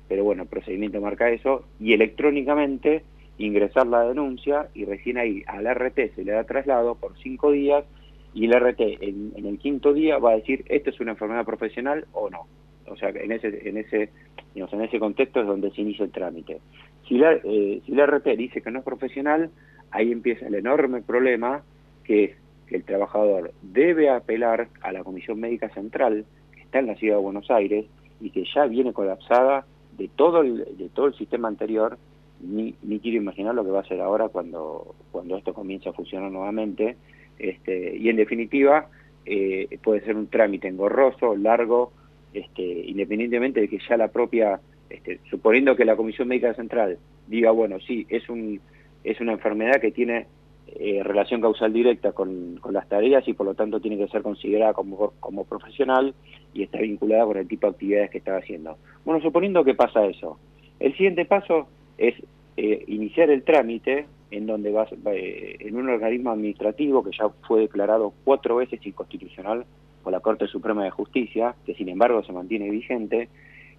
pero 0.07 0.23
bueno, 0.23 0.43
el 0.43 0.49
procedimiento 0.49 1.01
marca 1.01 1.29
eso, 1.29 1.65
y 1.79 1.93
electrónicamente 1.93 3.03
ingresar 3.37 3.87
la 3.87 4.03
denuncia 4.03 4.69
y 4.73 4.85
recién 4.85 5.17
ahí 5.17 5.43
al 5.47 5.67
RT 5.67 6.15
se 6.15 6.23
le 6.23 6.31
da 6.31 6.43
traslado 6.43 6.95
por 6.95 7.17
cinco 7.19 7.51
días 7.51 7.85
y 8.33 8.45
el 8.45 8.53
RT 8.53 8.79
en, 8.79 9.33
el 9.35 9.59
quinto 9.59 9.93
día 9.93 10.17
va 10.17 10.31
a 10.31 10.35
decir 10.35 10.65
esto 10.69 10.89
es 10.89 10.99
una 10.99 11.11
enfermedad 11.11 11.45
profesional 11.45 12.05
o 12.13 12.29
no. 12.29 12.47
O 12.87 12.95
sea, 12.95 13.09
en 13.09 13.31
ese, 13.31 13.67
en 13.67 13.77
ese, 13.77 14.09
en 14.55 14.81
ese 14.81 14.99
contexto 14.99 15.41
es 15.41 15.47
donde 15.47 15.71
se 15.71 15.81
inicia 15.81 16.05
el 16.05 16.11
trámite. 16.11 16.59
Si 17.07 17.17
la, 17.17 17.33
eh, 17.33 17.81
si 17.85 17.93
RT 17.93 18.25
dice 18.37 18.61
que 18.61 18.71
no 18.71 18.79
es 18.79 18.85
profesional, 18.85 19.49
ahí 19.91 20.11
empieza 20.11 20.47
el 20.47 20.55
enorme 20.55 21.01
problema 21.01 21.63
que 22.03 22.23
es 22.23 22.31
que 22.67 22.75
el 22.75 22.83
trabajador 22.83 23.53
debe 23.61 24.09
apelar 24.09 24.67
a 24.81 24.91
la 24.91 25.03
Comisión 25.03 25.39
Médica 25.39 25.69
Central, 25.69 26.25
que 26.53 26.61
está 26.61 26.79
en 26.79 26.87
la 26.87 26.95
ciudad 26.95 27.15
de 27.15 27.21
Buenos 27.21 27.49
Aires 27.49 27.85
y 28.19 28.29
que 28.29 28.45
ya 28.53 28.65
viene 28.65 28.93
colapsada 28.93 29.65
de 29.97 30.09
todo 30.09 30.41
el, 30.41 30.77
de 30.77 30.89
todo 30.89 31.07
el 31.07 31.15
sistema 31.15 31.47
anterior, 31.47 31.97
ni, 32.39 32.75
ni 32.83 32.99
quiero 32.99 33.17
imaginar 33.17 33.55
lo 33.55 33.63
que 33.63 33.71
va 33.71 33.79
a 33.79 33.87
ser 33.87 34.01
ahora 34.01 34.29
cuando, 34.29 34.95
cuando 35.11 35.37
esto 35.37 35.53
comience 35.53 35.89
a 35.89 35.93
funcionar 35.93 36.31
nuevamente, 36.31 36.97
este, 37.39 37.95
y 37.97 38.09
en 38.09 38.15
definitiva 38.15 38.89
eh, 39.25 39.77
puede 39.83 40.01
ser 40.01 40.15
un 40.15 40.27
trámite 40.27 40.67
engorroso, 40.67 41.35
largo, 41.35 41.91
este, 42.33 42.63
independientemente 42.63 43.61
de 43.61 43.67
que 43.67 43.79
ya 43.87 43.97
la 43.97 44.09
propia, 44.09 44.59
este, 44.89 45.19
suponiendo 45.29 45.75
que 45.75 45.85
la 45.85 45.95
Comisión 45.95 46.27
Médica 46.27 46.53
Central 46.53 46.97
diga, 47.27 47.51
bueno, 47.51 47.79
sí, 47.79 48.05
es, 48.09 48.29
un, 48.29 48.59
es 49.03 49.19
una 49.19 49.33
enfermedad 49.33 49.81
que 49.81 49.91
tiene 49.91 50.27
eh, 50.67 51.01
relación 51.03 51.41
causal 51.41 51.71
directa 51.71 52.11
con, 52.11 52.59
las 52.71 52.87
tareas 52.89 53.27
y 53.27 53.33
por 53.33 53.45
lo 53.45 53.55
tanto 53.55 53.79
tiene 53.79 53.97
que 53.97 54.07
ser 54.09 54.21
considerada 54.21 54.73
como, 54.73 55.13
como 55.19 55.45
profesional 55.45 56.13
y 56.53 56.63
está 56.63 56.79
vinculada 56.79 57.25
con 57.25 57.37
el 57.37 57.47
tipo 57.47 57.67
de 57.67 57.71
actividades 57.71 58.09
que 58.11 58.17
está 58.17 58.37
haciendo. 58.37 58.77
Bueno, 59.05 59.21
suponiendo 59.21 59.63
que 59.63 59.75
pasa 59.75 60.05
eso, 60.05 60.37
el 60.79 60.91
siguiente 60.93 61.25
paso 61.25 61.67
es 61.97 62.15
eh, 62.57 62.83
iniciar 62.87 63.29
el 63.29 63.43
trámite 63.43 64.05
en 64.31 64.45
donde 64.45 64.71
vas 64.71 64.89
eh, 64.91 65.55
en 65.59 65.75
un 65.75 65.89
organismo 65.89 66.31
administrativo 66.31 67.03
que 67.03 67.11
ya 67.17 67.29
fue 67.47 67.61
declarado 67.61 68.13
cuatro 68.23 68.57
veces 68.57 68.85
inconstitucional 68.85 69.65
por 70.03 70.11
la 70.11 70.19
Corte 70.19 70.47
Suprema 70.47 70.83
de 70.83 70.89
Justicia, 70.89 71.55
que 71.65 71.75
sin 71.75 71.89
embargo 71.89 72.23
se 72.23 72.33
mantiene 72.33 72.69
vigente, 72.69 73.29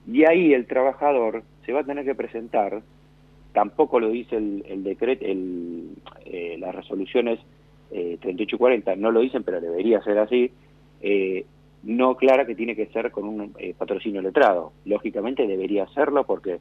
y 0.07 0.25
ahí 0.25 0.55
el 0.55 0.67
trabajador 0.67 1.43
se 1.67 1.73
va 1.73 1.81
a 1.81 1.85
tener 1.85 2.05
que 2.05 2.15
presentar 2.15 2.83
tampoco 3.53 4.01
lo 4.01 4.11
dice 4.11 4.37
el, 4.37 4.85
decreto, 4.85 5.25
el, 5.25 5.91
eh, 6.25 6.57
las 6.59 6.75
resoluciones 6.75 7.41
eh, 7.91 8.19
38 8.21 8.57
y 8.57 8.59
40, 8.59 8.97
no 8.97 9.11
lo 9.11 9.21
dicen, 9.21 9.45
pero 9.45 9.61
debería 9.61 10.03
ser 10.03 10.19
así, 10.19 10.51
eh, 11.01 11.47
no 11.85 12.17
clara 12.17 12.45
que 12.45 12.55
tiene 12.55 12.77
que 12.77 12.87
ser 12.87 13.11
con 13.11 13.25
un 13.25 13.55
eh, 13.59 13.75
patrocinio 13.77 14.21
letrado. 14.21 14.73
Lógicamente 14.85 15.47
debería 15.47 15.87
serlo 15.89 16.25
porque, 16.25 16.59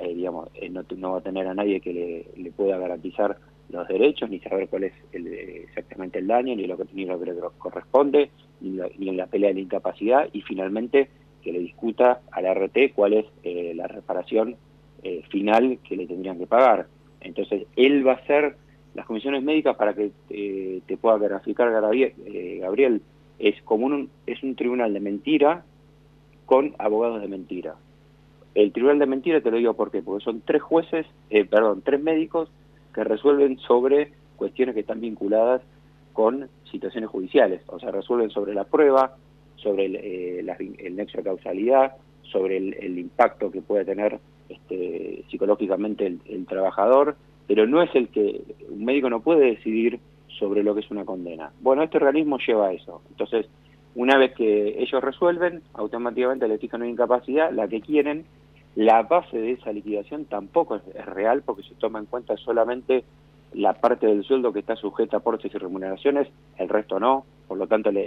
digamos, 0.00 0.48
no, 0.96 1.12
va 1.12 1.18
a 1.18 1.22
tener 1.22 1.46
a 1.46 1.54
nadie 1.54 1.80
que 1.80 2.24
le, 2.34 2.50
pueda 2.52 2.78
garantizar 2.78 3.36
los 3.68 3.86
derechos, 3.88 4.30
ni 4.30 4.40
saber 4.40 4.68
cuál 4.68 4.84
es 4.84 4.92
exactamente 5.12 6.18
el 6.18 6.26
daño, 6.26 6.56
ni 6.56 6.66
lo 6.66 6.78
que, 6.78 6.84
ni 6.94 7.04
lo 7.04 7.20
que 7.20 7.26
le 7.26 7.34
corresponde, 7.58 8.30
ni, 8.62 8.80
ni 8.96 9.10
en 9.10 9.16
la 9.18 9.26
pelea 9.26 9.50
de 9.50 9.54
la 9.54 9.60
incapacidad, 9.60 10.28
y 10.32 10.40
finalmente 10.40 11.10
que 11.42 11.52
le 11.52 11.58
discuta 11.58 12.20
a 12.30 12.40
la 12.40 12.54
RT 12.54 12.94
cuál 12.94 13.12
es 13.12 13.26
la 13.76 13.86
reparación 13.86 14.56
eh, 15.02 15.22
final 15.28 15.78
que 15.82 15.96
le 15.96 16.06
tendrían 16.06 16.38
que 16.38 16.46
pagar. 16.46 16.86
Entonces, 17.20 17.66
él 17.76 18.06
va 18.06 18.12
a 18.12 18.16
hacer 18.16 18.56
las 18.94 19.06
comisiones 19.06 19.42
médicas 19.42 19.76
para 19.76 19.94
que 19.94 20.10
eh, 20.30 20.80
te 20.86 20.96
pueda 20.96 21.18
graficar 21.18 21.70
Gabriel, 21.70 22.12
eh, 22.26 22.58
Gabriel 22.60 23.02
es 23.38 23.60
como 23.62 23.86
un, 23.86 24.10
es 24.26 24.42
un 24.42 24.56
tribunal 24.56 24.92
de 24.92 25.00
mentira 25.00 25.64
con 26.46 26.74
abogados 26.78 27.20
de 27.20 27.28
mentira. 27.28 27.76
El 28.54 28.72
tribunal 28.72 28.98
de 28.98 29.06
mentira 29.06 29.40
te 29.40 29.50
lo 29.50 29.58
digo 29.58 29.74
por 29.74 29.90
qué, 29.90 30.02
porque 30.02 30.24
son 30.24 30.42
tres 30.44 30.60
jueces, 30.60 31.06
perdón, 31.48 31.82
tres 31.84 32.02
médicos 32.02 32.50
que 32.92 33.04
resuelven 33.04 33.58
sobre 33.58 34.12
cuestiones 34.36 34.74
que 34.74 34.80
están 34.80 35.00
vinculadas 35.00 35.62
con 36.12 36.48
situaciones 36.70 37.08
judiciales, 37.08 37.62
o 37.66 37.78
sea, 37.78 37.90
resuelven 37.90 38.30
sobre 38.30 38.54
la 38.54 38.64
prueba, 38.64 39.16
sobre 39.56 39.86
el, 39.86 40.96
nexo 40.96 41.18
de 41.18 41.24
causalidad, 41.24 41.92
sobre 42.22 42.56
el, 42.56 42.98
impacto 42.98 43.50
que 43.50 43.62
puede 43.62 43.84
tener 43.84 44.18
este, 44.50 45.24
psicológicamente 45.30 46.06
el, 46.06 46.46
trabajador, 46.46 47.16
pero 47.46 47.66
no 47.66 47.82
es 47.82 47.94
el 47.94 48.08
que 48.08 48.42
un 48.68 48.84
médico 48.84 49.08
no 49.08 49.20
puede 49.20 49.46
decidir 49.46 50.00
sobre 50.38 50.62
lo 50.62 50.74
que 50.74 50.80
es 50.80 50.90
una 50.90 51.04
condena. 51.04 51.50
Bueno, 51.60 51.82
este 51.82 51.98
organismo 51.98 52.38
lleva 52.38 52.68
a 52.68 52.72
eso. 52.72 53.02
Entonces, 53.10 53.46
una 53.94 54.18
vez 54.18 54.34
que 54.34 54.82
ellos 54.82 55.02
resuelven, 55.02 55.62
automáticamente 55.74 56.48
le 56.48 56.58
fijan 56.58 56.82
una 56.82 56.90
incapacidad, 56.90 57.52
la 57.52 57.68
que 57.68 57.80
quieren, 57.80 58.24
la 58.76 59.02
base 59.02 59.36
de 59.36 59.52
esa 59.52 59.72
liquidación 59.72 60.26
tampoco 60.26 60.76
es, 60.76 61.06
real 61.06 61.42
porque 61.42 61.62
se 61.64 61.74
toma 61.74 61.98
en 61.98 62.06
cuenta 62.06 62.36
solamente 62.36 63.04
la 63.52 63.74
parte 63.74 64.06
del 64.06 64.22
sueldo 64.22 64.52
que 64.52 64.60
está 64.60 64.76
sujeta 64.76 65.16
a 65.16 65.20
aportes 65.20 65.52
y 65.52 65.58
remuneraciones, 65.58 66.28
el 66.56 66.68
resto 66.68 67.00
no, 67.00 67.24
por 67.48 67.58
lo 67.58 67.66
tanto 67.66 67.90
la, 67.90 68.02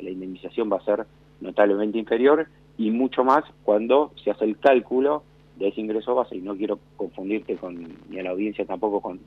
la 0.00 0.10
indemnización 0.10 0.70
va 0.72 0.76
a 0.76 0.84
ser 0.84 1.06
notablemente 1.40 1.98
inferior 1.98 2.46
y 2.78 2.90
mucho 2.90 3.24
más 3.24 3.44
cuando 3.64 4.12
se 4.22 4.30
hace 4.30 4.44
el 4.44 4.58
cálculo 4.58 5.24
de 5.56 5.68
ese 5.68 5.80
ingreso 5.80 6.14
base, 6.14 6.36
y 6.36 6.40
no 6.40 6.56
quiero 6.56 6.78
confundirte 6.96 7.56
con, 7.56 7.96
ni 8.08 8.18
a 8.18 8.22
la 8.22 8.30
audiencia 8.30 8.64
tampoco 8.64 9.00
con, 9.00 9.20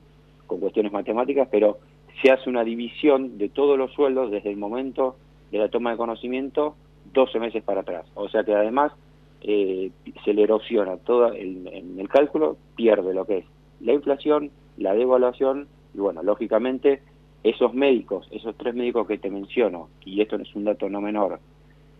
con 0.46 0.60
cuestiones 0.60 0.92
matemáticas, 0.92 1.48
pero 1.50 1.78
se 2.22 2.30
hace 2.30 2.48
una 2.48 2.64
división 2.64 3.38
de 3.38 3.48
todos 3.48 3.78
los 3.78 3.92
sueldos 3.92 4.30
desde 4.30 4.50
el 4.50 4.56
momento 4.56 5.16
de 5.50 5.58
la 5.58 5.68
toma 5.68 5.90
de 5.90 5.96
conocimiento 5.96 6.76
12 7.12 7.38
meses 7.40 7.62
para 7.62 7.80
atrás. 7.80 8.06
O 8.14 8.28
sea 8.28 8.44
que 8.44 8.54
además 8.54 8.92
eh, 9.42 9.90
se 10.24 10.34
le 10.34 10.42
erosiona 10.42 10.96
todo 10.98 11.32
en 11.34 11.96
el 11.98 12.08
cálculo, 12.08 12.56
pierde 12.76 13.14
lo 13.14 13.24
que 13.24 13.38
es 13.38 13.44
la 13.80 13.92
inflación, 13.92 14.50
la 14.76 14.94
devaluación 14.94 15.68
y 15.94 15.98
bueno, 15.98 16.22
lógicamente 16.22 17.02
esos 17.42 17.74
médicos, 17.74 18.28
esos 18.30 18.56
tres 18.56 18.74
médicos 18.74 19.06
que 19.06 19.18
te 19.18 19.30
menciono, 19.30 19.88
y 20.04 20.20
esto 20.20 20.36
es 20.36 20.54
un 20.54 20.64
dato 20.64 20.88
no 20.88 21.00
menor, 21.00 21.40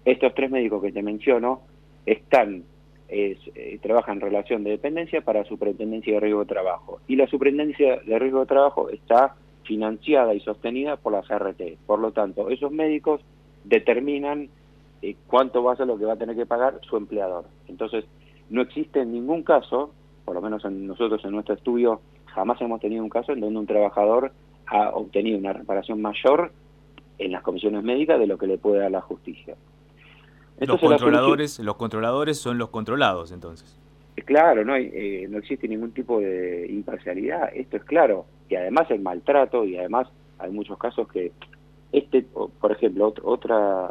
estos 0.04 0.34
tres 0.34 0.50
médicos 0.50 0.82
que 0.82 0.92
te 0.92 1.02
menciono 1.02 1.62
están, 2.06 2.64
eh, 3.12 3.78
trabajan 3.82 4.16
en 4.16 4.20
relación 4.20 4.62
de 4.62 4.70
dependencia 4.70 5.20
para 5.20 5.44
Superintendencia 5.44 6.14
de 6.14 6.20
Riesgo 6.20 6.40
de 6.40 6.46
Trabajo. 6.46 7.00
Y 7.08 7.16
la 7.16 7.26
Superintendencia 7.26 8.00
de 8.06 8.18
Riesgo 8.18 8.40
de 8.40 8.46
Trabajo 8.46 8.88
está 8.88 9.34
financiada 9.64 10.32
y 10.34 10.40
sostenida 10.40 10.96
por 10.96 11.12
la 11.12 11.22
CRT. 11.22 11.78
Por 11.86 11.98
lo 11.98 12.12
tanto, 12.12 12.50
esos 12.50 12.70
médicos 12.70 13.20
determinan 13.64 14.48
eh, 15.02 15.16
cuánto 15.26 15.62
va 15.62 15.72
a 15.72 15.76
ser 15.76 15.88
lo 15.88 15.98
que 15.98 16.04
va 16.04 16.12
a 16.12 16.18
tener 16.18 16.36
que 16.36 16.46
pagar 16.46 16.80
su 16.88 16.96
empleador. 16.96 17.46
Entonces, 17.66 18.04
no 18.48 18.62
existe 18.62 19.00
en 19.00 19.12
ningún 19.12 19.42
caso, 19.42 19.92
por 20.24 20.36
lo 20.36 20.40
menos 20.40 20.64
en 20.64 20.86
nosotros 20.86 21.24
en 21.24 21.32
nuestro 21.32 21.54
estudio, 21.54 22.00
jamás 22.26 22.60
hemos 22.60 22.80
tenido 22.80 23.02
un 23.02 23.10
caso 23.10 23.32
en 23.32 23.40
donde 23.40 23.58
un 23.58 23.66
trabajador 23.66 24.32
ha 24.66 24.90
obtenido 24.90 25.36
una 25.36 25.52
reparación 25.52 26.00
mayor 26.00 26.52
en 27.18 27.32
las 27.32 27.42
comisiones 27.42 27.82
médicas 27.82 28.20
de 28.20 28.28
lo 28.28 28.38
que 28.38 28.46
le 28.46 28.56
puede 28.56 28.78
dar 28.78 28.90
la 28.92 29.00
justicia 29.00 29.56
los 30.60 30.80
controladores, 30.80 31.58
los 31.60 31.76
controladores 31.76 32.38
son 32.38 32.58
los 32.58 32.68
controlados, 32.68 33.32
entonces. 33.32 33.78
Claro, 34.24 34.64
no, 34.64 34.74
hay, 34.74 34.90
eh, 34.92 35.26
no 35.30 35.38
existe 35.38 35.66
ningún 35.66 35.92
tipo 35.92 36.20
de 36.20 36.66
imparcialidad, 36.68 37.50
esto 37.54 37.76
es 37.76 37.84
claro. 37.84 38.26
Y 38.48 38.56
además 38.56 38.90
el 38.90 39.00
maltrato, 39.00 39.64
y 39.64 39.76
además 39.76 40.08
hay 40.38 40.50
muchos 40.50 40.78
casos 40.78 41.08
que, 41.08 41.32
este, 41.92 42.22
por 42.22 42.72
ejemplo, 42.72 43.14
otra, 43.22 43.88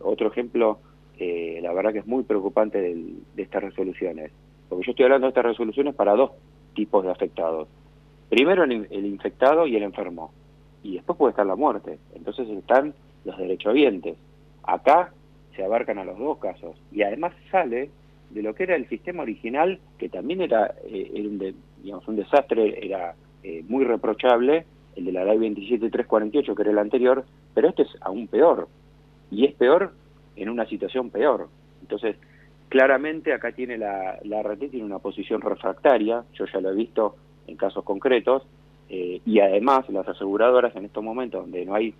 otro 0.00 0.28
ejemplo, 0.28 0.78
eh, 1.18 1.60
la 1.62 1.72
verdad 1.72 1.92
que 1.92 2.00
es 2.00 2.06
muy 2.06 2.24
preocupante 2.24 2.80
de 2.80 3.42
estas 3.42 3.62
resoluciones. 3.62 4.32
Porque 4.68 4.86
yo 4.86 4.90
estoy 4.90 5.04
hablando 5.04 5.26
de 5.26 5.30
estas 5.30 5.44
resoluciones 5.44 5.94
para 5.94 6.14
dos 6.14 6.32
tipos 6.74 7.04
de 7.04 7.10
afectados. 7.10 7.68
Primero 8.28 8.64
el, 8.64 8.86
el 8.90 9.06
infectado 9.06 9.66
y 9.66 9.76
el 9.76 9.82
enfermo. 9.82 10.32
Y 10.82 10.94
después 10.94 11.18
puede 11.18 11.30
estar 11.30 11.46
la 11.46 11.56
muerte. 11.56 11.98
Entonces 12.14 12.48
están 12.48 12.94
los 13.24 13.36
derechohabientes. 13.38 14.16
Acá 14.62 15.12
se 15.58 15.64
abarcan 15.64 15.98
a 15.98 16.04
los 16.04 16.16
dos 16.16 16.38
casos. 16.38 16.76
Y 16.92 17.02
además 17.02 17.32
sale 17.50 17.90
de 18.30 18.42
lo 18.42 18.54
que 18.54 18.62
era 18.62 18.76
el 18.76 18.88
sistema 18.88 19.24
original, 19.24 19.80
que 19.98 20.08
también 20.08 20.40
era, 20.40 20.72
eh, 20.86 21.10
un, 21.16 21.54
digamos, 21.82 22.06
un 22.06 22.14
desastre, 22.14 22.86
era 22.86 23.16
eh, 23.42 23.64
muy 23.66 23.84
reprochable, 23.84 24.66
el 24.94 25.06
de 25.06 25.12
la 25.12 25.24
ley 25.24 25.36
27348, 25.38 26.54
que 26.54 26.62
era 26.62 26.70
el 26.70 26.78
anterior, 26.78 27.24
pero 27.54 27.70
este 27.70 27.82
es 27.82 27.88
aún 28.02 28.28
peor. 28.28 28.68
Y 29.32 29.46
es 29.46 29.54
peor 29.54 29.92
en 30.36 30.48
una 30.48 30.64
situación 30.66 31.10
peor. 31.10 31.48
Entonces, 31.80 32.14
claramente 32.68 33.32
acá 33.32 33.50
tiene 33.50 33.78
la, 33.78 34.20
la 34.22 34.42
RT 34.44 34.70
tiene 34.70 34.84
una 34.84 35.00
posición 35.00 35.40
refractaria, 35.40 36.22
yo 36.34 36.44
ya 36.46 36.60
lo 36.60 36.70
he 36.70 36.76
visto 36.76 37.16
en 37.48 37.56
casos 37.56 37.82
concretos, 37.82 38.44
eh, 38.90 39.20
y 39.26 39.40
además 39.40 39.88
las 39.90 40.06
aseguradoras 40.06 40.76
en 40.76 40.84
estos 40.84 41.02
momentos 41.02 41.40
donde 41.42 41.64
no 41.64 41.74
hay 41.74 41.94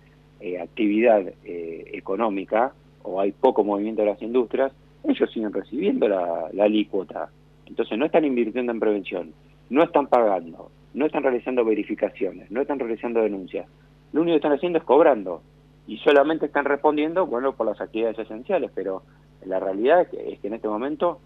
actividad 0.61 1.21
económica, 1.43 2.71
o 3.09 3.19
hay 3.19 3.31
poco 3.31 3.63
movimiento 3.63 4.03
de 4.03 4.09
las 4.09 4.21
industrias, 4.21 4.71
ellos 5.03 5.31
siguen 5.31 5.51
recibiendo 5.51 6.07
la, 6.07 6.49
alícuota. 6.59 7.29
Entonces 7.65 7.97
no 7.97 8.05
están 8.05 8.25
invirtiendo 8.25 8.71
en 8.71 8.79
prevención, 8.79 9.33
no 9.69 9.83
están 9.83 10.07
pagando, 10.07 10.69
no 10.93 11.05
están 11.05 11.23
realizando 11.23 11.65
verificaciones, 11.65 12.51
no 12.51 12.61
están 12.61 12.79
realizando 12.79 13.21
denuncias. 13.21 13.67
Lo 14.13 14.21
único 14.21 14.33
que 14.33 14.37
están 14.37 14.53
haciendo 14.53 14.79
es 14.79 14.85
cobrando 14.85 15.41
y 15.87 15.97
solamente 15.97 16.45
están 16.45 16.65
respondiendo, 16.65 17.25
bueno, 17.25 17.53
por 17.53 17.67
las 17.67 17.81
actividades 17.81 18.19
esenciales, 18.19 18.71
pero 18.73 19.03
la 19.45 19.59
realidad 19.59 20.01
es 20.01 20.39
que, 20.39 20.47
en 20.47 20.53
este 20.53 20.67
momento, 20.67 21.19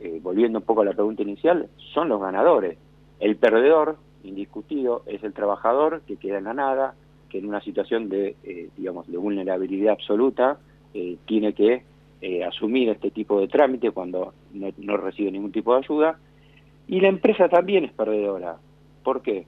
eh, 0.00 0.20
volviendo 0.22 0.58
un 0.58 0.64
poco 0.64 0.82
a 0.82 0.84
la 0.84 0.92
pregunta 0.92 1.22
inicial, 1.22 1.68
son 1.92 2.08
los 2.08 2.20
ganadores. 2.20 2.76
El 3.20 3.36
perdedor, 3.36 3.96
indiscutido, 4.24 5.02
es 5.06 5.22
el 5.22 5.32
trabajador 5.32 6.02
que 6.02 6.16
queda 6.16 6.38
en 6.38 6.44
la 6.44 6.54
nada, 6.54 6.94
que 7.28 7.38
en 7.38 7.46
una 7.46 7.60
situación 7.60 8.08
de, 8.08 8.36
eh, 8.44 8.68
digamos, 8.76 9.06
de 9.06 9.16
vulnerabilidad 9.18 9.92
absoluta, 9.92 10.58
eh, 10.94 11.16
tiene 11.26 11.52
que 11.52 11.82
eh, 12.20 12.44
asumir 12.44 12.88
este 12.88 13.10
tipo 13.10 13.40
de 13.40 13.48
trámite 13.48 13.90
cuando 13.90 14.32
no, 14.52 14.96
recibe 14.96 15.30
ningún 15.30 15.52
tipo 15.52 15.72
de 15.72 15.80
ayuda. 15.80 16.18
Y 16.86 17.00
la 17.00 17.08
empresa 17.08 17.48
también 17.48 17.84
es 17.84 17.92
perdedora. 17.92 18.56
¿Por 19.02 19.22
qué? 19.22 19.46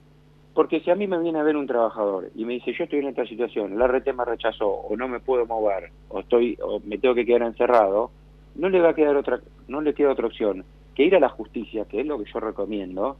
Porque 0.54 0.80
si 0.80 0.90
a 0.90 0.94
mí 0.94 1.06
me 1.06 1.18
viene 1.18 1.38
a 1.38 1.42
ver 1.42 1.56
un 1.56 1.66
trabajador 1.66 2.30
y 2.34 2.44
me 2.44 2.54
dice 2.54 2.72
yo 2.72 2.84
estoy 2.84 3.00
en 3.00 3.08
esta 3.08 3.26
situación, 3.26 3.78
la 3.78 3.86
RT 3.86 4.12
me 4.14 4.24
rechazó 4.24 4.68
o 4.68 4.96
no 4.96 5.06
me 5.06 5.20
puedo 5.20 5.46
mover 5.46 5.90
o 6.08 6.20
estoy 6.20 6.56
o 6.62 6.80
me 6.80 6.98
tengo 6.98 7.14
que 7.14 7.26
quedar 7.26 7.42
encerrado, 7.42 8.10
no 8.54 8.68
le 8.70 8.80
va 8.80 8.90
a 8.90 8.94
quedar 8.94 9.16
otra 9.16 9.40
no 9.68 9.82
le 9.82 9.92
queda 9.92 10.12
otra 10.12 10.26
opción 10.26 10.64
que 10.94 11.04
ir 11.04 11.14
a 11.14 11.20
la 11.20 11.28
justicia, 11.28 11.84
que 11.84 12.00
es 12.00 12.06
lo 12.06 12.18
que 12.18 12.30
yo 12.32 12.40
recomiendo, 12.40 13.18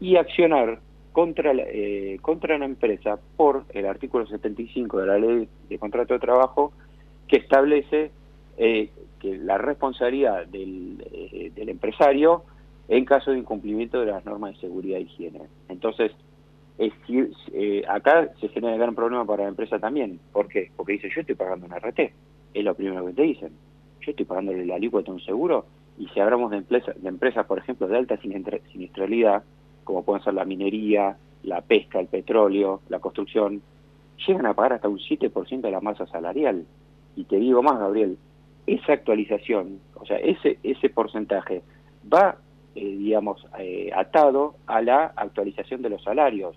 y 0.00 0.16
accionar 0.16 0.80
contra 1.12 1.52
la, 1.52 1.62
eh, 1.66 2.18
contra 2.22 2.56
la 2.56 2.64
empresa 2.64 3.18
por 3.36 3.64
el 3.74 3.86
artículo 3.86 4.26
75 4.26 4.98
de 4.98 5.06
la 5.06 5.18
ley 5.18 5.48
de 5.68 5.78
contrato 5.78 6.14
de 6.14 6.20
trabajo 6.20 6.72
que 7.32 7.38
establece 7.38 8.10
eh, 8.58 8.90
que 9.18 9.38
la 9.38 9.56
responsabilidad 9.56 10.46
del, 10.48 11.02
eh, 11.10 11.50
del, 11.54 11.70
empresario 11.70 12.42
en 12.88 13.06
caso 13.06 13.30
de 13.30 13.38
incumplimiento 13.38 13.98
de 14.00 14.12
las 14.12 14.22
normas 14.26 14.52
de 14.52 14.60
seguridad 14.60 14.98
e 14.98 15.04
higiene. 15.04 15.40
Entonces, 15.70 16.12
es, 16.76 16.92
eh, 17.54 17.84
acá 17.88 18.28
se 18.38 18.48
genera 18.48 18.76
gran 18.76 18.94
problema 18.94 19.24
para 19.24 19.44
la 19.44 19.48
empresa 19.48 19.78
también. 19.78 20.20
¿Por 20.30 20.46
qué? 20.46 20.70
Porque 20.76 20.92
dice, 20.92 21.08
yo 21.08 21.22
estoy 21.22 21.34
pagando 21.34 21.64
un 21.64 21.72
RT. 21.72 22.00
Es 22.52 22.64
lo 22.64 22.74
primero 22.74 23.06
que 23.06 23.14
te 23.14 23.22
dicen. 23.22 23.52
Yo 24.02 24.10
estoy 24.10 24.26
pagándole 24.26 24.66
la 24.66 24.74
alícuota 24.74 25.10
a 25.10 25.14
un 25.14 25.20
seguro 25.22 25.64
y 25.98 26.08
si 26.08 26.20
hablamos 26.20 26.50
de, 26.50 26.58
empresa, 26.58 26.92
de 26.94 27.08
empresas, 27.08 27.46
por 27.46 27.56
ejemplo, 27.56 27.88
de 27.88 27.96
alta 27.96 28.18
siniestralidad, 28.20 29.42
como 29.84 30.04
pueden 30.04 30.22
ser 30.22 30.34
la 30.34 30.44
minería, 30.44 31.16
la 31.44 31.62
pesca, 31.62 31.98
el 31.98 32.08
petróleo, 32.08 32.82
la 32.90 32.98
construcción, 32.98 33.62
llegan 34.26 34.44
a 34.44 34.52
pagar 34.52 34.74
hasta 34.74 34.88
un 34.88 34.98
7% 34.98 35.60
de 35.62 35.70
la 35.70 35.80
masa 35.80 36.06
salarial. 36.08 36.66
Y 37.16 37.24
te 37.24 37.36
digo 37.36 37.62
más, 37.62 37.78
Gabriel, 37.78 38.18
esa 38.66 38.92
actualización, 38.94 39.80
o 39.94 40.06
sea, 40.06 40.16
ese, 40.18 40.58
ese 40.62 40.88
porcentaje 40.88 41.62
va 42.12 42.36
digamos, 42.74 43.46
atado 43.94 44.54
a 44.66 44.80
la 44.80 45.12
actualización 45.16 45.82
de 45.82 45.90
los 45.90 46.02
salarios. 46.02 46.56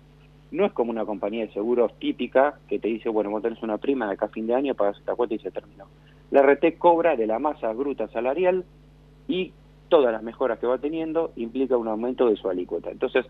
No 0.50 0.64
es 0.64 0.72
como 0.72 0.90
una 0.90 1.04
compañía 1.04 1.46
de 1.46 1.52
seguros 1.52 1.92
típica 1.98 2.58
que 2.68 2.78
te 2.78 2.88
dice, 2.88 3.08
bueno, 3.08 3.30
vos 3.30 3.42
tenés 3.42 3.62
una 3.62 3.78
prima 3.78 4.06
de 4.06 4.14
acá 4.14 4.26
a 4.26 4.30
fin 4.30 4.46
de 4.46 4.54
año, 4.54 4.74
pagas 4.74 4.98
esta 4.98 5.14
cuota 5.14 5.34
y 5.34 5.38
se 5.38 5.50
terminó. 5.50 5.86
La 6.30 6.42
RT 6.42 6.78
cobra 6.78 7.16
de 7.16 7.26
la 7.26 7.38
masa 7.38 7.72
bruta 7.72 8.08
salarial 8.08 8.64
y 9.28 9.52
todas 9.88 10.12
las 10.12 10.22
mejoras 10.22 10.58
que 10.58 10.66
va 10.66 10.78
teniendo 10.78 11.32
implica 11.36 11.76
un 11.76 11.88
aumento 11.88 12.28
de 12.28 12.36
su 12.36 12.48
alícuota. 12.48 12.90
Entonces, 12.90 13.26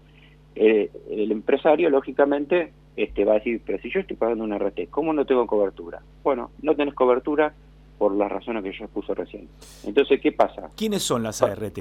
eh, 0.55 0.91
el 1.11 1.33
empresario, 1.33 1.91
lógicamente, 1.91 2.73
este, 2.97 3.25
va 3.25 3.33
a 3.33 3.37
decir, 3.37 3.61
pero 3.65 3.79
si 3.79 3.91
yo 3.91 4.01
estoy 4.01 4.17
pagando 4.17 4.45
una 4.45 4.59
RT, 4.59 4.89
¿cómo 4.91 5.13
no 5.13 5.27
tengo 5.27 5.47
cobertura? 5.47 6.01
Bueno, 6.25 6.51
no 6.63 6.75
tenés 6.75 6.95
cobertura 6.95 7.53
por 7.99 8.15
las 8.15 8.31
razones 8.31 8.63
que 8.63 8.73
yo 8.73 8.85
expuso 8.85 9.15
recién. 9.15 9.49
Entonces, 9.85 10.21
¿qué 10.21 10.33
pasa? 10.33 10.71
¿Quiénes 10.77 11.03
son 11.03 11.23
las 11.23 11.43
ART? 11.43 11.79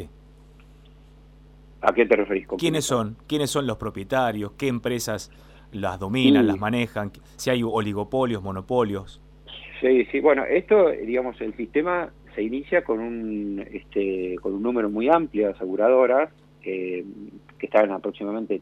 ¿A 1.81 1.93
qué 1.93 2.05
te 2.05 2.15
referís? 2.15 2.47
¿Quiénes 2.57 2.85
son? 2.85 3.17
¿Quiénes 3.27 3.49
son 3.49 3.67
los 3.67 3.77
propietarios? 3.77 4.53
¿Qué 4.57 4.67
empresas 4.67 5.31
las 5.71 5.99
dominan, 5.99 6.47
las 6.47 6.57
manejan? 6.57 7.11
Si 7.35 7.49
hay 7.49 7.63
oligopolios, 7.63 8.41
monopolios. 8.41 9.21
Sí, 9.81 10.05
sí, 10.05 10.19
bueno, 10.19 10.43
esto, 10.45 10.89
digamos, 10.89 11.39
el 11.41 11.55
sistema 11.55 12.11
se 12.33 12.43
inicia 12.43 12.83
con 12.83 12.99
un, 12.99 13.65
este, 13.71 14.35
con 14.41 14.53
un 14.53 14.63
número 14.63 14.89
muy 14.89 15.09
amplio 15.09 15.47
de 15.47 15.53
aseguradoras, 15.53 16.29
eh, 16.63 17.05
que 17.59 17.65
estaban 17.67 17.91
aproximadamente 17.91 18.61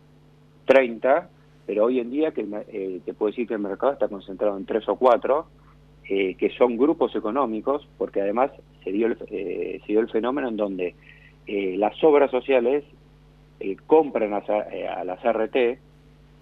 30, 0.65 1.29
pero 1.65 1.85
hoy 1.85 1.99
en 1.99 2.11
día 2.11 2.31
que 2.31 2.45
eh, 2.67 3.01
te 3.05 3.13
puedo 3.13 3.31
decir 3.31 3.47
que 3.47 3.53
el 3.53 3.59
mercado 3.59 3.93
está 3.93 4.07
concentrado 4.07 4.57
en 4.57 4.65
tres 4.65 4.87
o 4.87 4.95
cuatro, 4.95 5.47
eh, 6.09 6.35
que 6.35 6.49
son 6.57 6.77
grupos 6.77 7.15
económicos, 7.15 7.87
porque 7.97 8.21
además 8.21 8.51
se 8.83 8.91
dio 8.91 9.07
el, 9.07 9.17
se 9.17 9.87
dio 9.87 9.99
el 10.01 10.09
fenómeno 10.09 10.49
en 10.49 10.57
donde 10.57 10.95
las 11.45 12.01
obras 12.03 12.31
sociales 12.31 12.83
compran 13.87 14.33
a, 14.33 14.37
a 14.37 15.03
las 15.03 15.19
RT, 15.23 15.79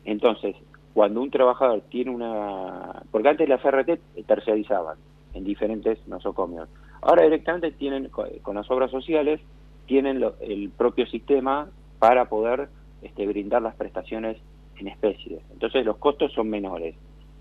entonces 0.05 0.55
cuando 0.93 1.21
un 1.21 1.31
trabajador 1.31 1.81
tiene 1.89 2.11
una... 2.11 3.03
Porque 3.11 3.29
antes 3.29 3.47
las 3.47 3.63
RT 3.63 4.25
terciarizaban 4.25 4.97
en 5.33 5.43
diferentes 5.43 6.05
nosocomios. 6.07 6.67
Ahora 7.01 7.23
directamente 7.23 7.71
tienen, 7.71 8.09
con 8.09 8.55
las 8.55 8.69
obras 8.69 8.91
sociales, 8.91 9.39
tienen 9.85 10.23
el 10.41 10.69
propio 10.69 11.05
sistema 11.07 11.69
para 11.99 12.25
poder 12.25 12.69
este, 13.01 13.25
brindar 13.25 13.61
las 13.61 13.75
prestaciones 13.75 14.37
en 14.81 14.87
especie. 14.89 15.39
Entonces 15.53 15.85
los 15.85 15.97
costos 15.97 16.33
son 16.33 16.49
menores. 16.49 16.95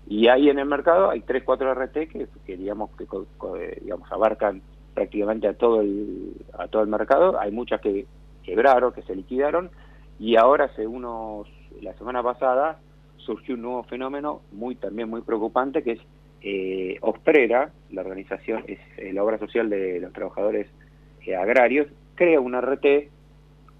Y 0.07 0.27
ahí 0.27 0.49
en 0.49 0.59
el 0.59 0.65
mercado 0.65 1.09
hay 1.09 1.21
3, 1.21 1.43
4 1.43 1.73
RT 1.73 1.93
que, 2.45 2.57
digamos, 2.57 2.89
que 2.97 3.05
digamos, 3.81 4.11
abarcan 4.11 4.61
prácticamente 4.93 5.47
a 5.47 5.53
todo 5.53 5.81
el, 5.81 6.33
a 6.57 6.67
todo 6.67 6.83
el 6.83 6.89
mercado. 6.89 7.39
Hay 7.39 7.51
muchas 7.51 7.81
que 7.81 8.05
quebraron, 8.43 8.93
que 8.93 9.03
se 9.03 9.15
liquidaron. 9.15 9.69
Y 10.19 10.35
ahora 10.35 10.65
hace 10.65 10.85
unos, 10.85 11.47
la 11.81 11.93
semana 11.93 12.21
pasada, 12.21 12.79
surgió 13.17 13.55
un 13.55 13.61
nuevo 13.61 13.83
fenómeno 13.83 14.41
muy 14.51 14.75
también 14.75 15.09
muy 15.09 15.21
preocupante 15.21 15.83
que 15.83 15.91
es 15.93 15.99
eh, 16.43 16.97
Osprera, 17.01 17.71
la 17.91 18.01
organización, 18.01 18.63
es 18.67 18.79
eh, 18.97 19.13
la 19.13 19.23
obra 19.23 19.37
social 19.37 19.69
de 19.69 19.99
los 19.99 20.11
trabajadores 20.11 20.67
eh, 21.25 21.35
agrarios, 21.35 21.87
crea 22.15 22.39
una 22.39 22.61
RT 22.61 23.09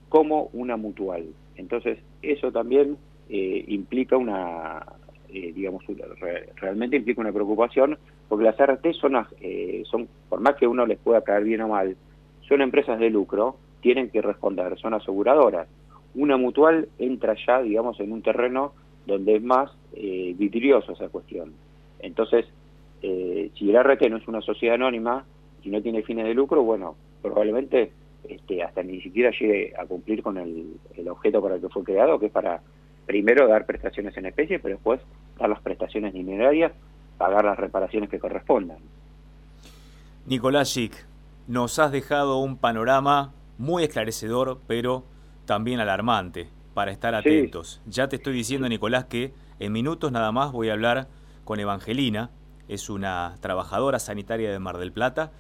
como 0.09 0.49
una 0.53 0.77
mutual. 0.77 1.25
Entonces, 1.55 1.97
eso 2.21 2.51
también 2.51 2.97
eh, 3.31 3.63
implica 3.67 4.17
una, 4.17 4.85
digamos, 5.31 5.83
realmente 6.57 6.97
implica 6.97 7.21
una 7.21 7.31
preocupación, 7.31 7.97
porque 8.27 8.45
las 8.45 8.57
RT 8.57 8.93
son, 8.93 9.13
son, 9.85 10.07
por 10.29 10.41
más 10.41 10.55
que 10.55 10.67
uno 10.67 10.85
les 10.85 10.99
pueda 10.99 11.21
caer 11.21 11.43
bien 11.45 11.61
o 11.61 11.69
mal, 11.69 11.95
son 12.47 12.61
empresas 12.61 12.99
de 12.99 13.09
lucro, 13.09 13.55
tienen 13.81 14.09
que 14.09 14.21
responder, 14.21 14.77
son 14.77 14.93
aseguradoras. 14.93 15.67
Una 16.15 16.37
mutual 16.37 16.89
entra 16.99 17.35
ya, 17.45 17.61
digamos, 17.61 17.99
en 17.99 18.11
un 18.11 18.21
terreno 18.21 18.73
donde 19.05 19.35
es 19.35 19.43
más 19.43 19.71
eh, 19.93 20.33
vidriosa 20.37 20.93
esa 20.93 21.09
cuestión. 21.09 21.53
Entonces, 21.99 22.45
eh, 23.01 23.49
si 23.55 23.69
el 23.69 23.83
RT 23.83 24.09
no 24.09 24.17
es 24.17 24.27
una 24.27 24.41
sociedad 24.41 24.75
anónima 24.75 25.25
y 25.63 25.69
no 25.69 25.81
tiene 25.81 26.03
fines 26.03 26.25
de 26.25 26.33
lucro, 26.33 26.63
bueno, 26.63 26.95
probablemente 27.21 27.91
este, 28.27 28.63
hasta 28.63 28.83
ni 28.83 29.01
siquiera 29.01 29.31
llegue 29.31 29.73
a 29.77 29.85
cumplir 29.85 30.21
con 30.21 30.37
el, 30.37 30.77
objeto 31.09 31.41
para 31.41 31.55
el 31.55 31.61
que 31.61 31.69
fue 31.69 31.83
creado, 31.83 32.19
que 32.19 32.27
es 32.27 32.31
para 32.31 32.61
primero 33.05 33.47
dar 33.47 33.65
prestaciones 33.65 34.15
en 34.17 34.25
especie, 34.27 34.59
pero 34.59 34.75
después 34.75 35.01
dar 35.37 35.49
las 35.49 35.61
prestaciones 35.61 36.13
dinerarias, 36.13 36.71
pagar 37.17 37.45
las 37.45 37.57
reparaciones 37.57 38.09
que 38.09 38.19
correspondan. 38.19 38.77
Nicolás 40.25 40.69
Schick, 40.69 40.93
nos 41.47 41.79
has 41.79 41.91
dejado 41.91 42.37
un 42.37 42.57
panorama 42.57 43.33
muy 43.57 43.83
esclarecedor, 43.83 44.59
pero 44.67 45.03
también 45.45 45.79
alarmante 45.79 46.47
para 46.73 46.91
estar 46.91 47.15
atentos. 47.15 47.81
Ya 47.85 48.07
te 48.07 48.15
estoy 48.15 48.33
diciendo, 48.33 48.69
Nicolás, 48.69 49.05
que 49.05 49.33
en 49.59 49.71
minutos 49.71 50.11
nada 50.11 50.31
más 50.31 50.51
voy 50.51 50.69
a 50.69 50.73
hablar 50.73 51.07
con 51.43 51.59
Evangelina, 51.59 52.29
es 52.67 52.89
una 52.89 53.35
trabajadora 53.41 53.99
sanitaria 53.99 54.51
de 54.51 54.59
Mar 54.59 54.77
del 54.77 54.91
Plata, 54.91 55.31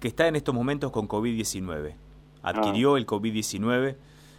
que 0.00 0.08
está 0.08 0.26
en 0.26 0.36
estos 0.36 0.54
momentos 0.54 0.90
con 0.90 1.08
COVID-19. 1.08 1.94
Adquirió 2.42 2.94
ah. 2.94 2.98
el 2.98 3.06
COVID-19 3.06 3.96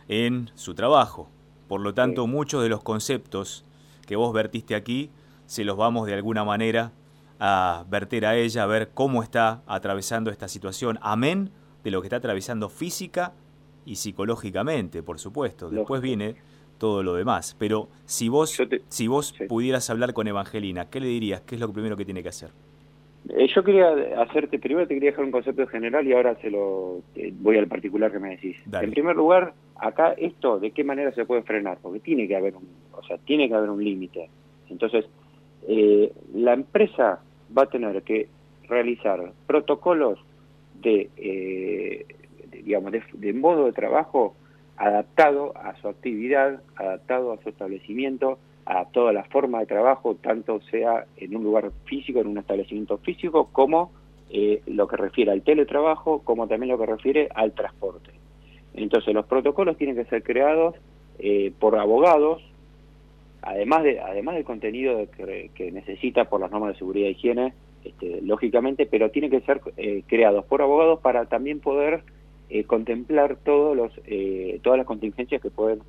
en 0.10 0.52
su 0.56 0.76
trabajo. 0.76 1.30
Por 1.74 1.82
lo 1.82 1.96
tanto, 1.96 2.28
muchos 2.28 2.62
de 2.62 2.70
los 2.70 2.84
conceptos 2.84 3.66
que 4.06 4.16
vos 4.16 4.32
vertiste 4.32 4.76
aquí, 4.76 5.10
se 5.48 5.64
los 5.64 5.76
vamos 5.76 6.06
de 6.06 6.14
alguna 6.14 6.44
manera 6.44 6.92
a 7.40 7.84
verter 7.90 8.28
a 8.28 8.36
ella, 8.36 8.62
a 8.62 8.66
ver 8.68 8.92
cómo 8.94 9.24
está 9.24 9.64
atravesando 9.66 10.30
esta 10.30 10.48
situación. 10.48 11.00
Amén 11.02 11.50
de 11.84 11.90
lo 11.90 12.00
que 12.00 12.06
está 12.06 12.18
atravesando 12.18 12.70
física 12.70 13.34
y 13.88 13.96
psicológicamente, 13.96 15.02
por 15.02 15.18
supuesto. 15.18 15.72
Después 15.72 16.00
viene 16.04 16.36
todo 16.78 17.02
lo 17.02 17.16
demás. 17.16 17.56
Pero 17.58 17.90
si 18.06 18.30
vos, 18.30 18.56
si 18.90 19.08
vos 19.08 19.34
pudieras 19.50 19.90
hablar 19.90 20.14
con 20.14 20.28
Evangelina, 20.28 20.92
¿qué 20.92 21.00
le 21.00 21.08
dirías? 21.08 21.42
¿Qué 21.42 21.56
es 21.56 21.62
lo 21.62 21.74
primero 21.74 21.98
que 21.98 22.06
tiene 22.06 22.22
que 22.22 22.30
hacer? 22.30 22.52
Eh, 23.30 23.48
yo 23.54 23.64
quería 23.64 23.90
hacerte, 24.22 24.60
primero 24.60 24.88
te 24.88 24.94
quería 24.94 25.12
dejar 25.12 25.26
un 25.26 25.32
concepto 25.32 25.66
general 25.68 26.06
y 26.08 26.14
ahora 26.14 26.36
se 26.42 26.50
lo 26.50 27.02
voy 27.40 27.58
al 27.58 27.68
particular 27.68 28.12
que 28.12 28.20
me 28.20 28.32
decís. 28.32 28.58
En 28.72 28.92
primer 28.92 29.16
lugar, 29.16 29.54
acá 29.78 30.14
esto, 30.18 30.60
¿de 30.60 30.72
qué 30.72 30.84
manera 30.84 31.12
se 31.14 31.26
puede 31.26 31.44
frenar? 31.44 31.78
Porque 31.82 32.00
tiene 32.00 32.28
que 32.28 32.36
haber 32.36 32.56
un, 32.56 32.68
o 32.92 33.04
sea, 33.04 33.18
tiene 33.18 33.48
que 33.48 33.56
haber 33.56 33.70
un 33.70 33.84
límite. 33.84 34.30
Entonces, 34.70 35.06
eh, 35.68 36.12
la 36.34 36.54
empresa 36.54 37.22
va 37.58 37.64
a 37.64 37.70
tener 37.70 38.02
que 38.04 38.28
realizar 38.68 39.32
protocolos 39.48 40.20
de 40.82 41.10
eh, 41.18 42.06
digamos, 42.64 42.92
de, 42.92 43.34
modo 43.34 43.66
de 43.66 43.74
trabajo 43.74 44.36
adaptado 44.78 45.56
a 45.58 45.76
su 45.82 45.88
actividad, 45.88 46.62
adaptado 46.76 47.34
a 47.34 47.38
su 47.42 47.50
establecimiento, 47.50 48.40
a 48.66 49.12
la 49.12 49.24
forma 49.26 49.60
de 49.60 49.66
trabajo, 49.66 50.16
tanto 50.16 50.62
sea 50.72 51.06
en 51.18 51.36
un 51.36 51.44
lugar 51.44 51.72
físico, 51.86 52.20
en 52.20 52.28
un 52.28 52.38
establecimiento 52.38 52.98
físico, 53.00 53.50
como 53.52 53.92
eh, 54.30 54.62
lo 54.68 54.88
que 54.88 54.98
refiere 54.98 55.32
al 55.32 55.42
teletrabajo, 55.42 56.20
como 56.24 56.48
también 56.48 56.72
lo 56.72 56.78
que 56.78 56.86
refiere 56.86 57.30
al 57.36 57.54
transporte. 57.54 58.12
Entonces 58.74 59.14
los 59.14 59.26
protocolos 59.26 59.78
tienen 59.78 59.96
que 59.96 60.06
ser 60.06 60.24
creados 60.24 60.76
eh, 61.20 61.52
por 61.60 61.78
abogados, 61.78 62.42
además 63.42 63.84
de 63.84 64.00
además 64.00 64.36
del 64.36 64.46
contenido 64.46 65.06
que, 65.12 65.72
necesita 65.72 66.26
por 66.26 66.40
las 66.40 66.52
normas 66.52 66.74
de 66.74 66.80
seguridad 66.80 67.10
e 67.10 67.12
higiene, 67.12 67.54
este, 67.84 68.22
lógicamente, 68.22 68.86
pero 68.86 69.12
tienen 69.12 69.30
que 69.30 69.42
ser 69.42 69.62
eh, 69.78 70.04
creados 70.08 70.46
por 70.46 70.62
abogados 70.62 71.00
para 71.02 71.26
también 71.26 71.60
poder 71.60 72.04
eh, 72.50 72.64
contemplar 72.64 73.36
todos 73.44 73.76
los, 73.76 73.92
eh, 74.06 74.60
todas 74.64 74.78
las 74.78 74.88
contingencias 74.88 75.42
que 75.42 75.50
pueden 75.50 75.82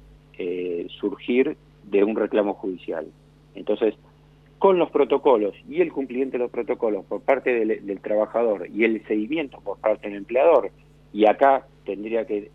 surgir 0.89 1.57
de 1.91 2.05
un 2.05 2.17
reclamo 2.17 2.55
judicial. 2.55 3.07
Entonces, 3.55 3.95
con 4.59 4.79
los 4.79 4.91
protocolos 4.91 5.55
y 5.69 5.81
el 5.81 5.93
cumplimiento 5.93 6.39
de 6.39 6.45
los 6.45 6.51
protocolos 6.51 7.05
por 7.05 7.21
parte 7.21 7.53
del, 7.67 8.01
trabajador 8.01 8.69
y 8.73 8.85
el 8.85 9.05
seguimiento 9.07 9.61
por 9.61 9.79
parte 9.79 10.09
del 10.09 10.17
empleador, 10.17 10.71
y 11.13 11.27
acá 11.27 11.67
tendría 11.85 12.27
que 12.27 12.51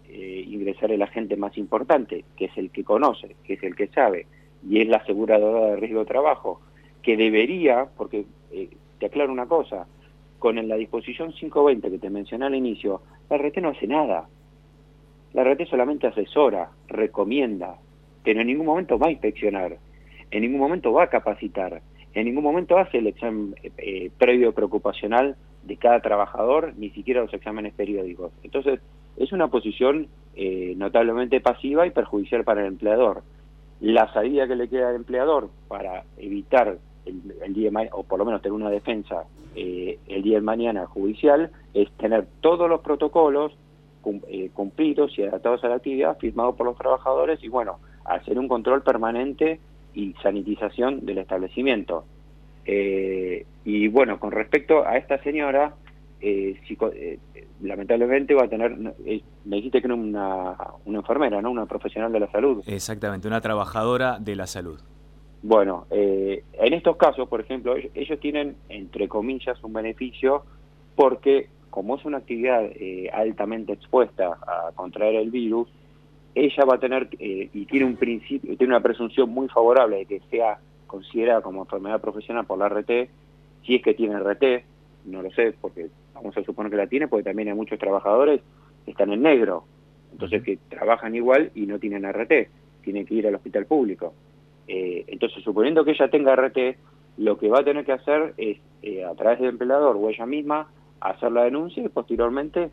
ingresar 0.47 0.91
el 0.91 1.01
agente 1.01 1.37
más 1.37 1.57
importante, 1.57 2.25
que 2.35 2.45
es 2.45 2.57
el 2.57 2.71
que 2.71 2.83
conoce, 2.83 3.35
que 3.43 3.53
es 3.53 3.63
el 3.63 3.75
que 3.75 3.87
sabe, 3.87 4.25
y 4.67 4.81
es 4.81 4.87
la 4.87 4.97
aseguradora 4.97 5.67
de 5.67 5.75
riesgo 5.77 5.99
de 5.99 6.05
trabajo, 6.05 6.61
que 7.01 7.15
debería, 7.15 7.87
porque 7.95 8.25
te 8.99 9.05
aclaro 9.05 9.31
una 9.31 9.45
cosa, 9.45 9.87
con 10.39 10.67
la 10.67 10.75
disposición 10.75 11.31
520 11.31 11.91
que 11.91 11.99
te 11.99 12.09
mencioné 12.09 12.45
al 12.45 12.55
inicio, 12.55 13.01
la 13.29 13.37
RT 13.37 13.57
no 13.57 13.69
hace 13.69 13.87
nada. 13.87 14.27
La 15.33 15.43
RT 15.43 15.67
solamente 15.69 16.07
asesora, 16.07 16.71
recomienda, 16.87 17.77
pero 18.23 18.41
en 18.41 18.47
ningún 18.47 18.65
momento 18.65 18.97
va 18.97 19.07
a 19.07 19.11
inspeccionar, 19.11 19.77
en 20.31 20.41
ningún 20.41 20.59
momento 20.59 20.91
va 20.91 21.03
a 21.03 21.09
capacitar, 21.09 21.81
en 22.13 22.25
ningún 22.25 22.43
momento 22.43 22.77
hace 22.77 22.99
el 22.99 23.07
examen 23.07 23.55
eh, 23.77 24.11
previo 24.17 24.53
preocupacional 24.53 25.35
de 25.63 25.77
cada 25.77 25.99
trabajador, 26.01 26.73
ni 26.77 26.89
siquiera 26.91 27.21
los 27.21 27.33
exámenes 27.33 27.73
periódicos. 27.73 28.31
Entonces, 28.43 28.79
es 29.17 29.31
una 29.31 29.49
posición 29.49 30.07
eh, 30.35 30.73
notablemente 30.77 31.41
pasiva 31.41 31.85
y 31.85 31.91
perjudicial 31.91 32.43
para 32.43 32.61
el 32.61 32.67
empleador. 32.67 33.23
La 33.81 34.11
salida 34.13 34.47
que 34.47 34.55
le 34.55 34.69
queda 34.69 34.89
al 34.89 34.95
empleador 34.95 35.49
para 35.67 36.03
evitar 36.17 36.77
el, 37.05 37.53
día 37.53 37.71
o 37.91 38.03
por 38.03 38.19
lo 38.19 38.25
menos 38.25 38.41
tener 38.41 38.53
una 38.53 38.69
defensa 38.69 39.25
eh, 39.55 39.97
el 40.07 40.21
día 40.21 40.35
de 40.35 40.41
mañana 40.41 40.85
judicial, 40.85 41.51
es 41.73 41.91
tener 41.93 42.27
todos 42.41 42.69
los 42.69 42.81
protocolos, 42.81 43.57
eh, 44.27 44.49
cumplidos 44.53 45.17
y 45.17 45.23
adaptados 45.23 45.63
a 45.63 45.69
la 45.69 45.75
actividad, 45.75 46.17
firmados 46.17 46.55
por 46.55 46.65
los 46.65 46.77
trabajadores 46.77 47.43
y 47.43 47.49
bueno, 47.49 47.79
hacer 48.15 48.37
un 48.39 48.47
control 48.47 48.81
permanente 48.83 49.59
y 49.93 50.13
sanitización 50.21 51.05
del 51.05 51.19
establecimiento. 51.19 52.05
Eh, 52.65 53.45
y 53.65 53.87
bueno, 53.87 54.19
con 54.19 54.31
respecto 54.31 54.85
a 54.85 54.97
esta 54.97 55.21
señora, 55.23 55.73
eh, 56.21 56.59
eh, 56.69 57.19
lamentablemente 57.61 58.35
va 58.35 58.43
a 58.43 58.49
tener, 58.49 58.75
eh, 59.05 59.21
me 59.45 59.57
dijiste 59.57 59.79
que 59.79 59.87
era 59.87 59.95
una, 59.95 60.57
una 60.85 60.99
enfermera, 60.99 61.41
¿no? 61.41 61.49
Una 61.49 61.65
profesional 61.65 62.11
de 62.11 62.19
la 62.19 62.31
salud. 62.31 62.61
Exactamente, 62.67 63.27
una 63.27 63.39
trabajadora 63.39 64.19
de 64.19 64.35
la 64.35 64.45
salud. 64.45 64.79
Bueno, 65.41 65.85
en 65.89 66.73
estos 66.73 66.97
casos, 66.97 67.29
por 67.29 67.39
ejemplo, 67.39 67.73
ellos, 67.77 68.19
tienen, 68.19 68.57
entre 68.67 69.07
comillas, 69.07 69.63
un 69.63 69.71
beneficio 69.71 70.43
porque 70.95 71.47
como 71.69 71.95
es 71.95 72.03
una 72.03 72.17
actividad 72.17 72.69
altamente 73.13 73.71
expuesta 73.71 74.37
a 74.41 74.73
contraer 74.75 75.15
el 75.15 75.31
virus, 75.31 75.69
ella 76.35 76.65
va 76.65 76.75
a 76.75 76.79
tener, 76.79 77.09
y 77.19 77.65
tiene 77.65 77.85
un 77.85 77.95
principio, 77.95 78.55
tiene 78.57 78.73
una 78.73 78.83
presunción 78.83 79.29
muy 79.29 79.47
favorable 79.47 79.97
de 79.97 80.05
que 80.05 80.21
sea 80.29 80.59
considerada 80.87 81.41
como 81.41 81.61
enfermedad 81.61 82.01
profesional 82.01 82.45
por 82.45 82.57
la 82.57 82.69
RT, 82.69 83.09
si 83.65 83.75
es 83.75 83.81
que 83.83 83.93
tiene 83.93 84.19
RT, 84.19 84.65
no 85.05 85.21
lo 85.21 85.31
sé, 85.31 85.53
porque 85.59 85.89
vamos 86.13 86.35
a 86.37 86.43
suponer 86.43 86.71
que 86.71 86.77
la 86.77 86.87
tiene, 86.87 87.07
porque 87.07 87.23
también 87.23 87.49
hay 87.49 87.55
muchos 87.55 87.79
trabajadores 87.79 88.41
que 88.85 88.91
están 88.91 89.11
en 89.11 89.21
negro, 89.21 89.63
entonces 90.11 90.43
que 90.43 90.57
trabajan 90.69 91.15
igual 91.15 91.51
y 91.55 91.65
no 91.65 91.79
tienen 91.79 92.11
RT, 92.11 92.49
tienen 92.81 93.05
que 93.05 93.15
ir 93.15 93.27
al 93.27 93.35
hospital 93.35 93.65
público. 93.65 94.13
Eh, 94.67 95.05
entonces, 95.07 95.43
suponiendo 95.43 95.83
que 95.83 95.91
ella 95.91 96.09
tenga 96.09 96.35
RT, 96.35 96.77
lo 97.17 97.37
que 97.37 97.49
va 97.49 97.59
a 97.59 97.63
tener 97.63 97.85
que 97.85 97.91
hacer 97.91 98.33
es, 98.37 98.57
eh, 98.81 99.03
a 99.03 99.13
través 99.15 99.39
del 99.39 99.49
empleador 99.49 99.95
o 99.95 100.09
ella 100.09 100.25
misma, 100.25 100.67
hacer 101.01 101.31
la 101.31 101.43
denuncia 101.43 101.83
y 101.83 101.89
posteriormente 101.89 102.69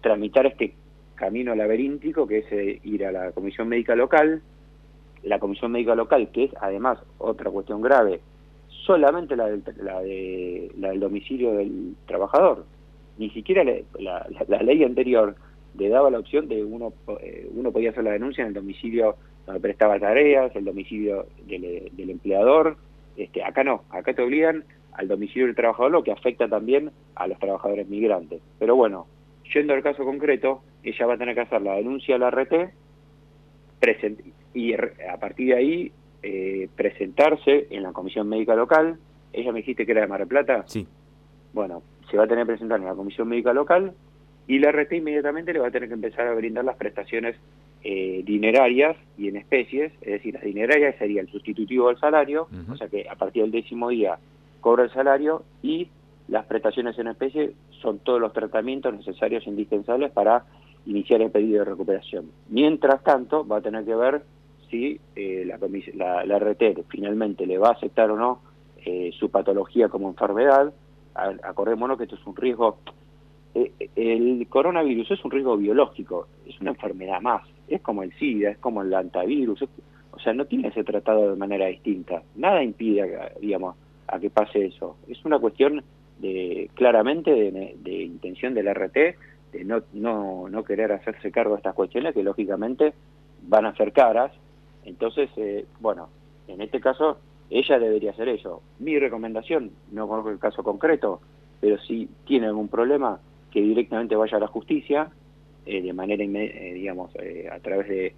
tramitar 0.00 0.46
este 0.46 0.74
camino 1.18 1.54
laberíntico 1.54 2.26
que 2.26 2.38
es 2.38 2.52
eh, 2.52 2.80
ir 2.84 3.04
a 3.04 3.12
la 3.12 3.32
comisión 3.32 3.68
médica 3.68 3.94
local, 3.94 4.40
la 5.22 5.38
comisión 5.38 5.72
médica 5.72 5.94
local, 5.94 6.30
que 6.32 6.44
es 6.44 6.50
además 6.60 6.98
otra 7.18 7.50
cuestión 7.50 7.82
grave, 7.82 8.20
solamente 8.68 9.36
la 9.36 9.46
del, 9.46 9.62
la, 9.82 10.00
de, 10.00 10.70
la 10.78 10.90
del 10.90 11.00
domicilio 11.00 11.52
del 11.54 11.94
trabajador. 12.06 12.64
Ni 13.18 13.30
siquiera 13.30 13.64
la, 13.98 14.26
la, 14.46 14.62
ley 14.62 14.84
anterior 14.84 15.34
le 15.76 15.88
daba 15.88 16.10
la 16.10 16.20
opción 16.20 16.48
de 16.48 16.64
uno, 16.64 16.92
eh, 17.20 17.50
uno 17.52 17.72
podía 17.72 17.90
hacer 17.90 18.04
la 18.04 18.12
denuncia 18.12 18.42
en 18.42 18.48
el 18.48 18.54
domicilio 18.54 19.16
donde 19.44 19.60
prestaba 19.60 19.98
tareas, 19.98 20.54
el 20.54 20.64
domicilio 20.64 21.26
del, 21.46 21.90
del 21.92 22.10
empleador. 22.10 22.76
Este, 23.16 23.42
acá 23.42 23.64
no, 23.64 23.82
acá 23.90 24.14
te 24.14 24.22
obligan 24.22 24.64
al 24.92 25.08
domicilio 25.08 25.46
del 25.46 25.56
trabajador, 25.56 25.90
lo 25.90 26.04
que 26.04 26.12
afecta 26.12 26.48
también 26.48 26.90
a 27.16 27.26
los 27.26 27.38
trabajadores 27.38 27.88
migrantes. 27.88 28.40
Pero 28.58 28.76
bueno, 28.76 29.06
yendo 29.52 29.74
al 29.74 29.82
caso 29.82 30.04
concreto, 30.04 30.62
ella 30.82 31.06
va 31.06 31.14
a 31.14 31.18
tener 31.18 31.34
que 31.34 31.42
hacer 31.42 31.62
la 31.62 31.74
denuncia 31.74 32.16
a 32.16 32.18
la 32.18 32.30
RT 32.30 32.72
y 34.54 34.74
a 34.74 35.16
partir 35.20 35.48
de 35.48 35.54
ahí 35.54 35.92
eh, 36.22 36.68
presentarse 36.74 37.68
en 37.70 37.82
la 37.82 37.92
comisión 37.92 38.28
médica 38.28 38.54
local. 38.54 38.98
Ella 39.32 39.52
me 39.52 39.60
dijiste 39.60 39.86
que 39.86 39.92
era 39.92 40.02
de 40.02 40.08
Mar 40.08 40.20
del 40.20 40.28
Plata. 40.28 40.64
Sí. 40.66 40.86
Bueno, 41.52 41.82
se 42.10 42.16
va 42.16 42.24
a 42.24 42.26
tener 42.26 42.44
que 42.44 42.52
presentar 42.52 42.80
en 42.80 42.86
la 42.86 42.94
comisión 42.94 43.28
médica 43.28 43.52
local 43.52 43.94
y 44.46 44.58
la 44.58 44.72
RT 44.72 44.94
inmediatamente 44.94 45.52
le 45.52 45.60
va 45.60 45.68
a 45.68 45.70
tener 45.70 45.88
que 45.88 45.94
empezar 45.94 46.26
a 46.26 46.34
brindar 46.34 46.64
las 46.64 46.76
prestaciones 46.76 47.36
eh, 47.84 48.22
dinerarias 48.24 48.96
y 49.16 49.28
en 49.28 49.36
especies, 49.36 49.92
es 50.00 50.12
decir, 50.12 50.34
las 50.34 50.42
dinerarias 50.42 50.96
sería 50.96 51.20
el 51.20 51.28
sustitutivo 51.28 51.88
del 51.88 51.98
salario, 51.98 52.48
o 52.70 52.76
sea 52.76 52.88
que 52.88 53.06
a 53.08 53.14
partir 53.14 53.42
del 53.42 53.52
décimo 53.52 53.90
día 53.90 54.18
cobra 54.60 54.84
el 54.84 54.90
salario 54.90 55.44
y 55.62 55.88
las 56.28 56.44
prestaciones 56.46 56.98
en 56.98 57.08
especie 57.08 57.54
son 57.80 57.98
todos 58.00 58.20
los 58.20 58.32
tratamientos 58.32 58.94
necesarios 58.94 59.46
e 59.46 59.50
indispensables 59.50 60.12
para 60.12 60.44
iniciar 60.86 61.22
el 61.22 61.30
pedido 61.30 61.60
de 61.60 61.70
recuperación. 61.70 62.30
Mientras 62.48 63.02
tanto, 63.02 63.46
va 63.46 63.58
a 63.58 63.62
tener 63.62 63.84
que 63.84 63.94
ver 63.94 64.22
si 64.70 65.00
eh, 65.16 65.44
la, 65.94 66.24
la, 66.24 66.38
RT 66.38 66.84
finalmente 66.88 67.46
le 67.46 67.58
va 67.58 67.68
a 67.68 67.72
aceptar 67.72 68.10
o 68.10 68.16
no 68.16 68.40
eh, 68.84 69.10
su 69.18 69.30
patología 69.30 69.88
como 69.88 70.08
enfermedad. 70.08 70.72
Acordémonos 71.14 71.96
que 71.96 72.04
esto 72.04 72.16
es 72.16 72.26
un 72.26 72.36
riesgo. 72.36 72.78
Eh, 73.54 73.72
el 73.96 74.46
coronavirus 74.48 75.10
es 75.10 75.24
un 75.24 75.30
riesgo 75.30 75.56
biológico, 75.56 76.28
es 76.46 76.60
una 76.60 76.70
enfermedad 76.70 77.20
más. 77.20 77.42
Es 77.66 77.80
como 77.80 78.02
el 78.02 78.12
SIDA, 78.18 78.50
es 78.50 78.58
como 78.58 78.82
el 78.82 78.92
antivirus. 78.92 79.62
o 80.12 80.18
sea, 80.20 80.34
no 80.34 80.44
tiene 80.44 80.68
que 80.68 80.74
ser 80.74 80.84
tratado 80.84 81.30
de 81.30 81.36
manera 81.36 81.66
distinta. 81.66 82.22
Nada 82.36 82.62
impide, 82.62 83.32
digamos, 83.40 83.76
a 84.06 84.18
que 84.18 84.30
pase 84.30 84.66
eso. 84.66 84.96
Es 85.08 85.24
una 85.24 85.38
cuestión 85.38 85.82
de 86.18 86.70
claramente 86.74 87.30
de, 87.30 87.76
de 87.78 88.02
intención 88.02 88.54
del 88.54 88.72
RT 88.74 88.96
de 89.52 89.64
no, 89.64 89.82
no, 89.92 90.48
no 90.48 90.64
querer 90.64 90.92
hacerse 90.92 91.30
cargo 91.30 91.54
de 91.54 91.58
estas 91.58 91.74
cuestiones 91.74 92.14
que 92.14 92.22
lógicamente 92.22 92.92
van 93.42 93.66
a 93.66 93.74
ser 93.76 93.92
caras 93.92 94.32
entonces, 94.88 95.30
eh, 95.36 95.66
bueno, 95.80 96.08
en 96.48 96.62
este 96.62 96.80
caso 96.80 97.18
ella 97.50 97.78
debería 97.78 98.10
hacer 98.10 98.28
eso. 98.28 98.62
Mi 98.78 98.98
recomendación, 98.98 99.70
no 99.92 100.08
conozco 100.08 100.30
el 100.30 100.38
caso 100.38 100.62
concreto, 100.62 101.20
pero 101.60 101.78
si 101.78 102.08
tiene 102.26 102.46
algún 102.46 102.68
problema, 102.68 103.20
que 103.50 103.60
directamente 103.60 104.16
vaya 104.16 104.38
a 104.38 104.40
la 104.40 104.46
justicia, 104.46 105.10
eh, 105.66 105.82
de 105.82 105.92
manera, 105.92 106.24
eh, 106.24 106.72
digamos, 106.74 107.10
a 107.52 107.58
través 107.60 107.88
de, 107.88 108.14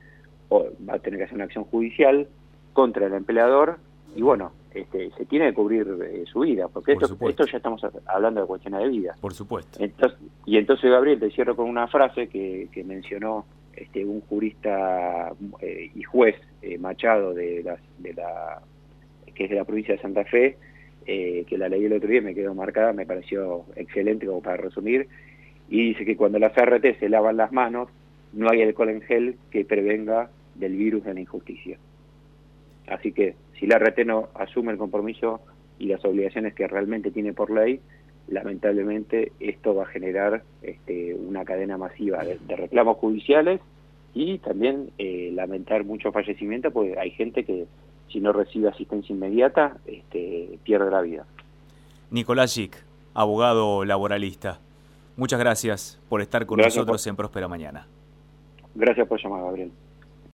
va 0.50 0.94
a 0.94 0.98
tener 0.98 1.18
que 1.18 1.24
hacer 1.24 1.36
una 1.36 1.44
acción 1.44 1.64
judicial 1.64 2.28
contra 2.72 3.06
el 3.06 3.14
empleador 3.14 3.78
y 4.14 4.22
bueno, 4.22 4.52
este, 4.74 5.10
se 5.10 5.24
tiene 5.26 5.48
que 5.48 5.54
cubrir 5.54 5.86
su 6.30 6.40
vida, 6.40 6.68
porque 6.68 6.92
esto, 6.92 7.16
esto, 7.28 7.46
ya 7.46 7.56
estamos 7.56 7.82
hablando 8.06 8.40
de 8.40 8.46
cuestiones 8.46 8.80
de 8.80 8.88
vida. 8.88 9.16
Por 9.20 9.32
supuesto. 9.34 9.78
y 10.46 10.56
entonces, 10.56 10.90
Gabriel, 10.90 11.20
te 11.20 11.30
cierro 11.30 11.56
con 11.56 11.68
una 11.68 11.88
frase 11.88 12.28
que, 12.28 12.68
que 12.72 12.84
mencionó 12.84 13.44
este, 13.80 14.04
un 14.04 14.20
jurista 14.22 15.32
eh, 15.60 15.90
y 15.94 16.02
juez 16.02 16.36
eh, 16.60 16.76
Machado 16.76 17.32
de 17.32 17.62
la, 17.62 17.78
de 17.98 18.12
la, 18.12 18.60
que 19.34 19.44
es 19.44 19.50
de 19.50 19.56
la 19.56 19.64
provincia 19.64 19.94
de 19.94 20.02
Santa 20.02 20.24
Fe, 20.24 20.58
eh, 21.06 21.44
que 21.48 21.56
la 21.56 21.68
leí 21.68 21.86
el 21.86 21.94
otro 21.94 22.08
día 22.08 22.20
me 22.20 22.34
quedó 22.34 22.54
marcada, 22.54 22.92
me 22.92 23.06
pareció 23.06 23.64
excelente 23.76 24.26
como 24.26 24.42
para 24.42 24.58
resumir, 24.58 25.08
y 25.68 25.88
dice 25.88 26.04
que 26.04 26.16
cuando 26.16 26.38
las 26.38 26.52
RT 26.54 26.98
se 26.98 27.08
lavan 27.08 27.38
las 27.38 27.52
manos, 27.52 27.88
no 28.32 28.50
hay 28.50 28.62
alcohol 28.62 28.90
en 28.90 29.00
gel 29.00 29.36
que 29.50 29.64
prevenga 29.64 30.30
del 30.54 30.76
virus 30.76 31.04
de 31.04 31.14
la 31.14 31.20
injusticia. 31.20 31.78
Así 32.90 33.12
que 33.12 33.36
si 33.58 33.66
la 33.66 33.78
RT 33.78 34.04
no 34.04 34.28
asume 34.34 34.72
el 34.72 34.78
compromiso 34.78 35.40
y 35.78 35.86
las 35.86 36.04
obligaciones 36.04 36.54
que 36.54 36.66
realmente 36.66 37.10
tiene 37.10 37.32
por 37.32 37.50
ley, 37.50 37.80
lamentablemente 38.28 39.32
esto 39.40 39.74
va 39.74 39.84
a 39.84 39.86
generar 39.86 40.42
este, 40.62 41.14
una 41.14 41.44
cadena 41.44 41.78
masiva 41.78 42.24
de, 42.24 42.38
reclamos 42.56 42.96
judiciales 42.98 43.60
y 44.12 44.38
también 44.38 44.90
eh, 44.98 45.30
lamentar 45.32 45.84
muchos 45.84 46.12
fallecimientos 46.12 46.72
porque 46.72 46.98
hay 46.98 47.10
gente 47.12 47.44
que 47.44 47.66
si 48.08 48.20
no 48.20 48.32
recibe 48.32 48.68
asistencia 48.68 49.14
inmediata 49.14 49.76
este, 49.86 50.58
pierde 50.64 50.90
la 50.90 51.00
vida. 51.00 51.26
Nicolás 52.10 52.52
Gic, 52.54 52.76
abogado 53.14 53.84
laboralista, 53.84 54.58
muchas 55.16 55.38
gracias 55.38 56.00
por 56.08 56.20
estar 56.22 56.44
con 56.44 56.58
nosotros 56.58 57.06
en 57.06 57.14
Próspera 57.14 57.46
Mañana. 57.46 57.86
Gracias 58.74 59.06
por 59.06 59.22
llamar, 59.22 59.42
Gabriel. 59.42 59.70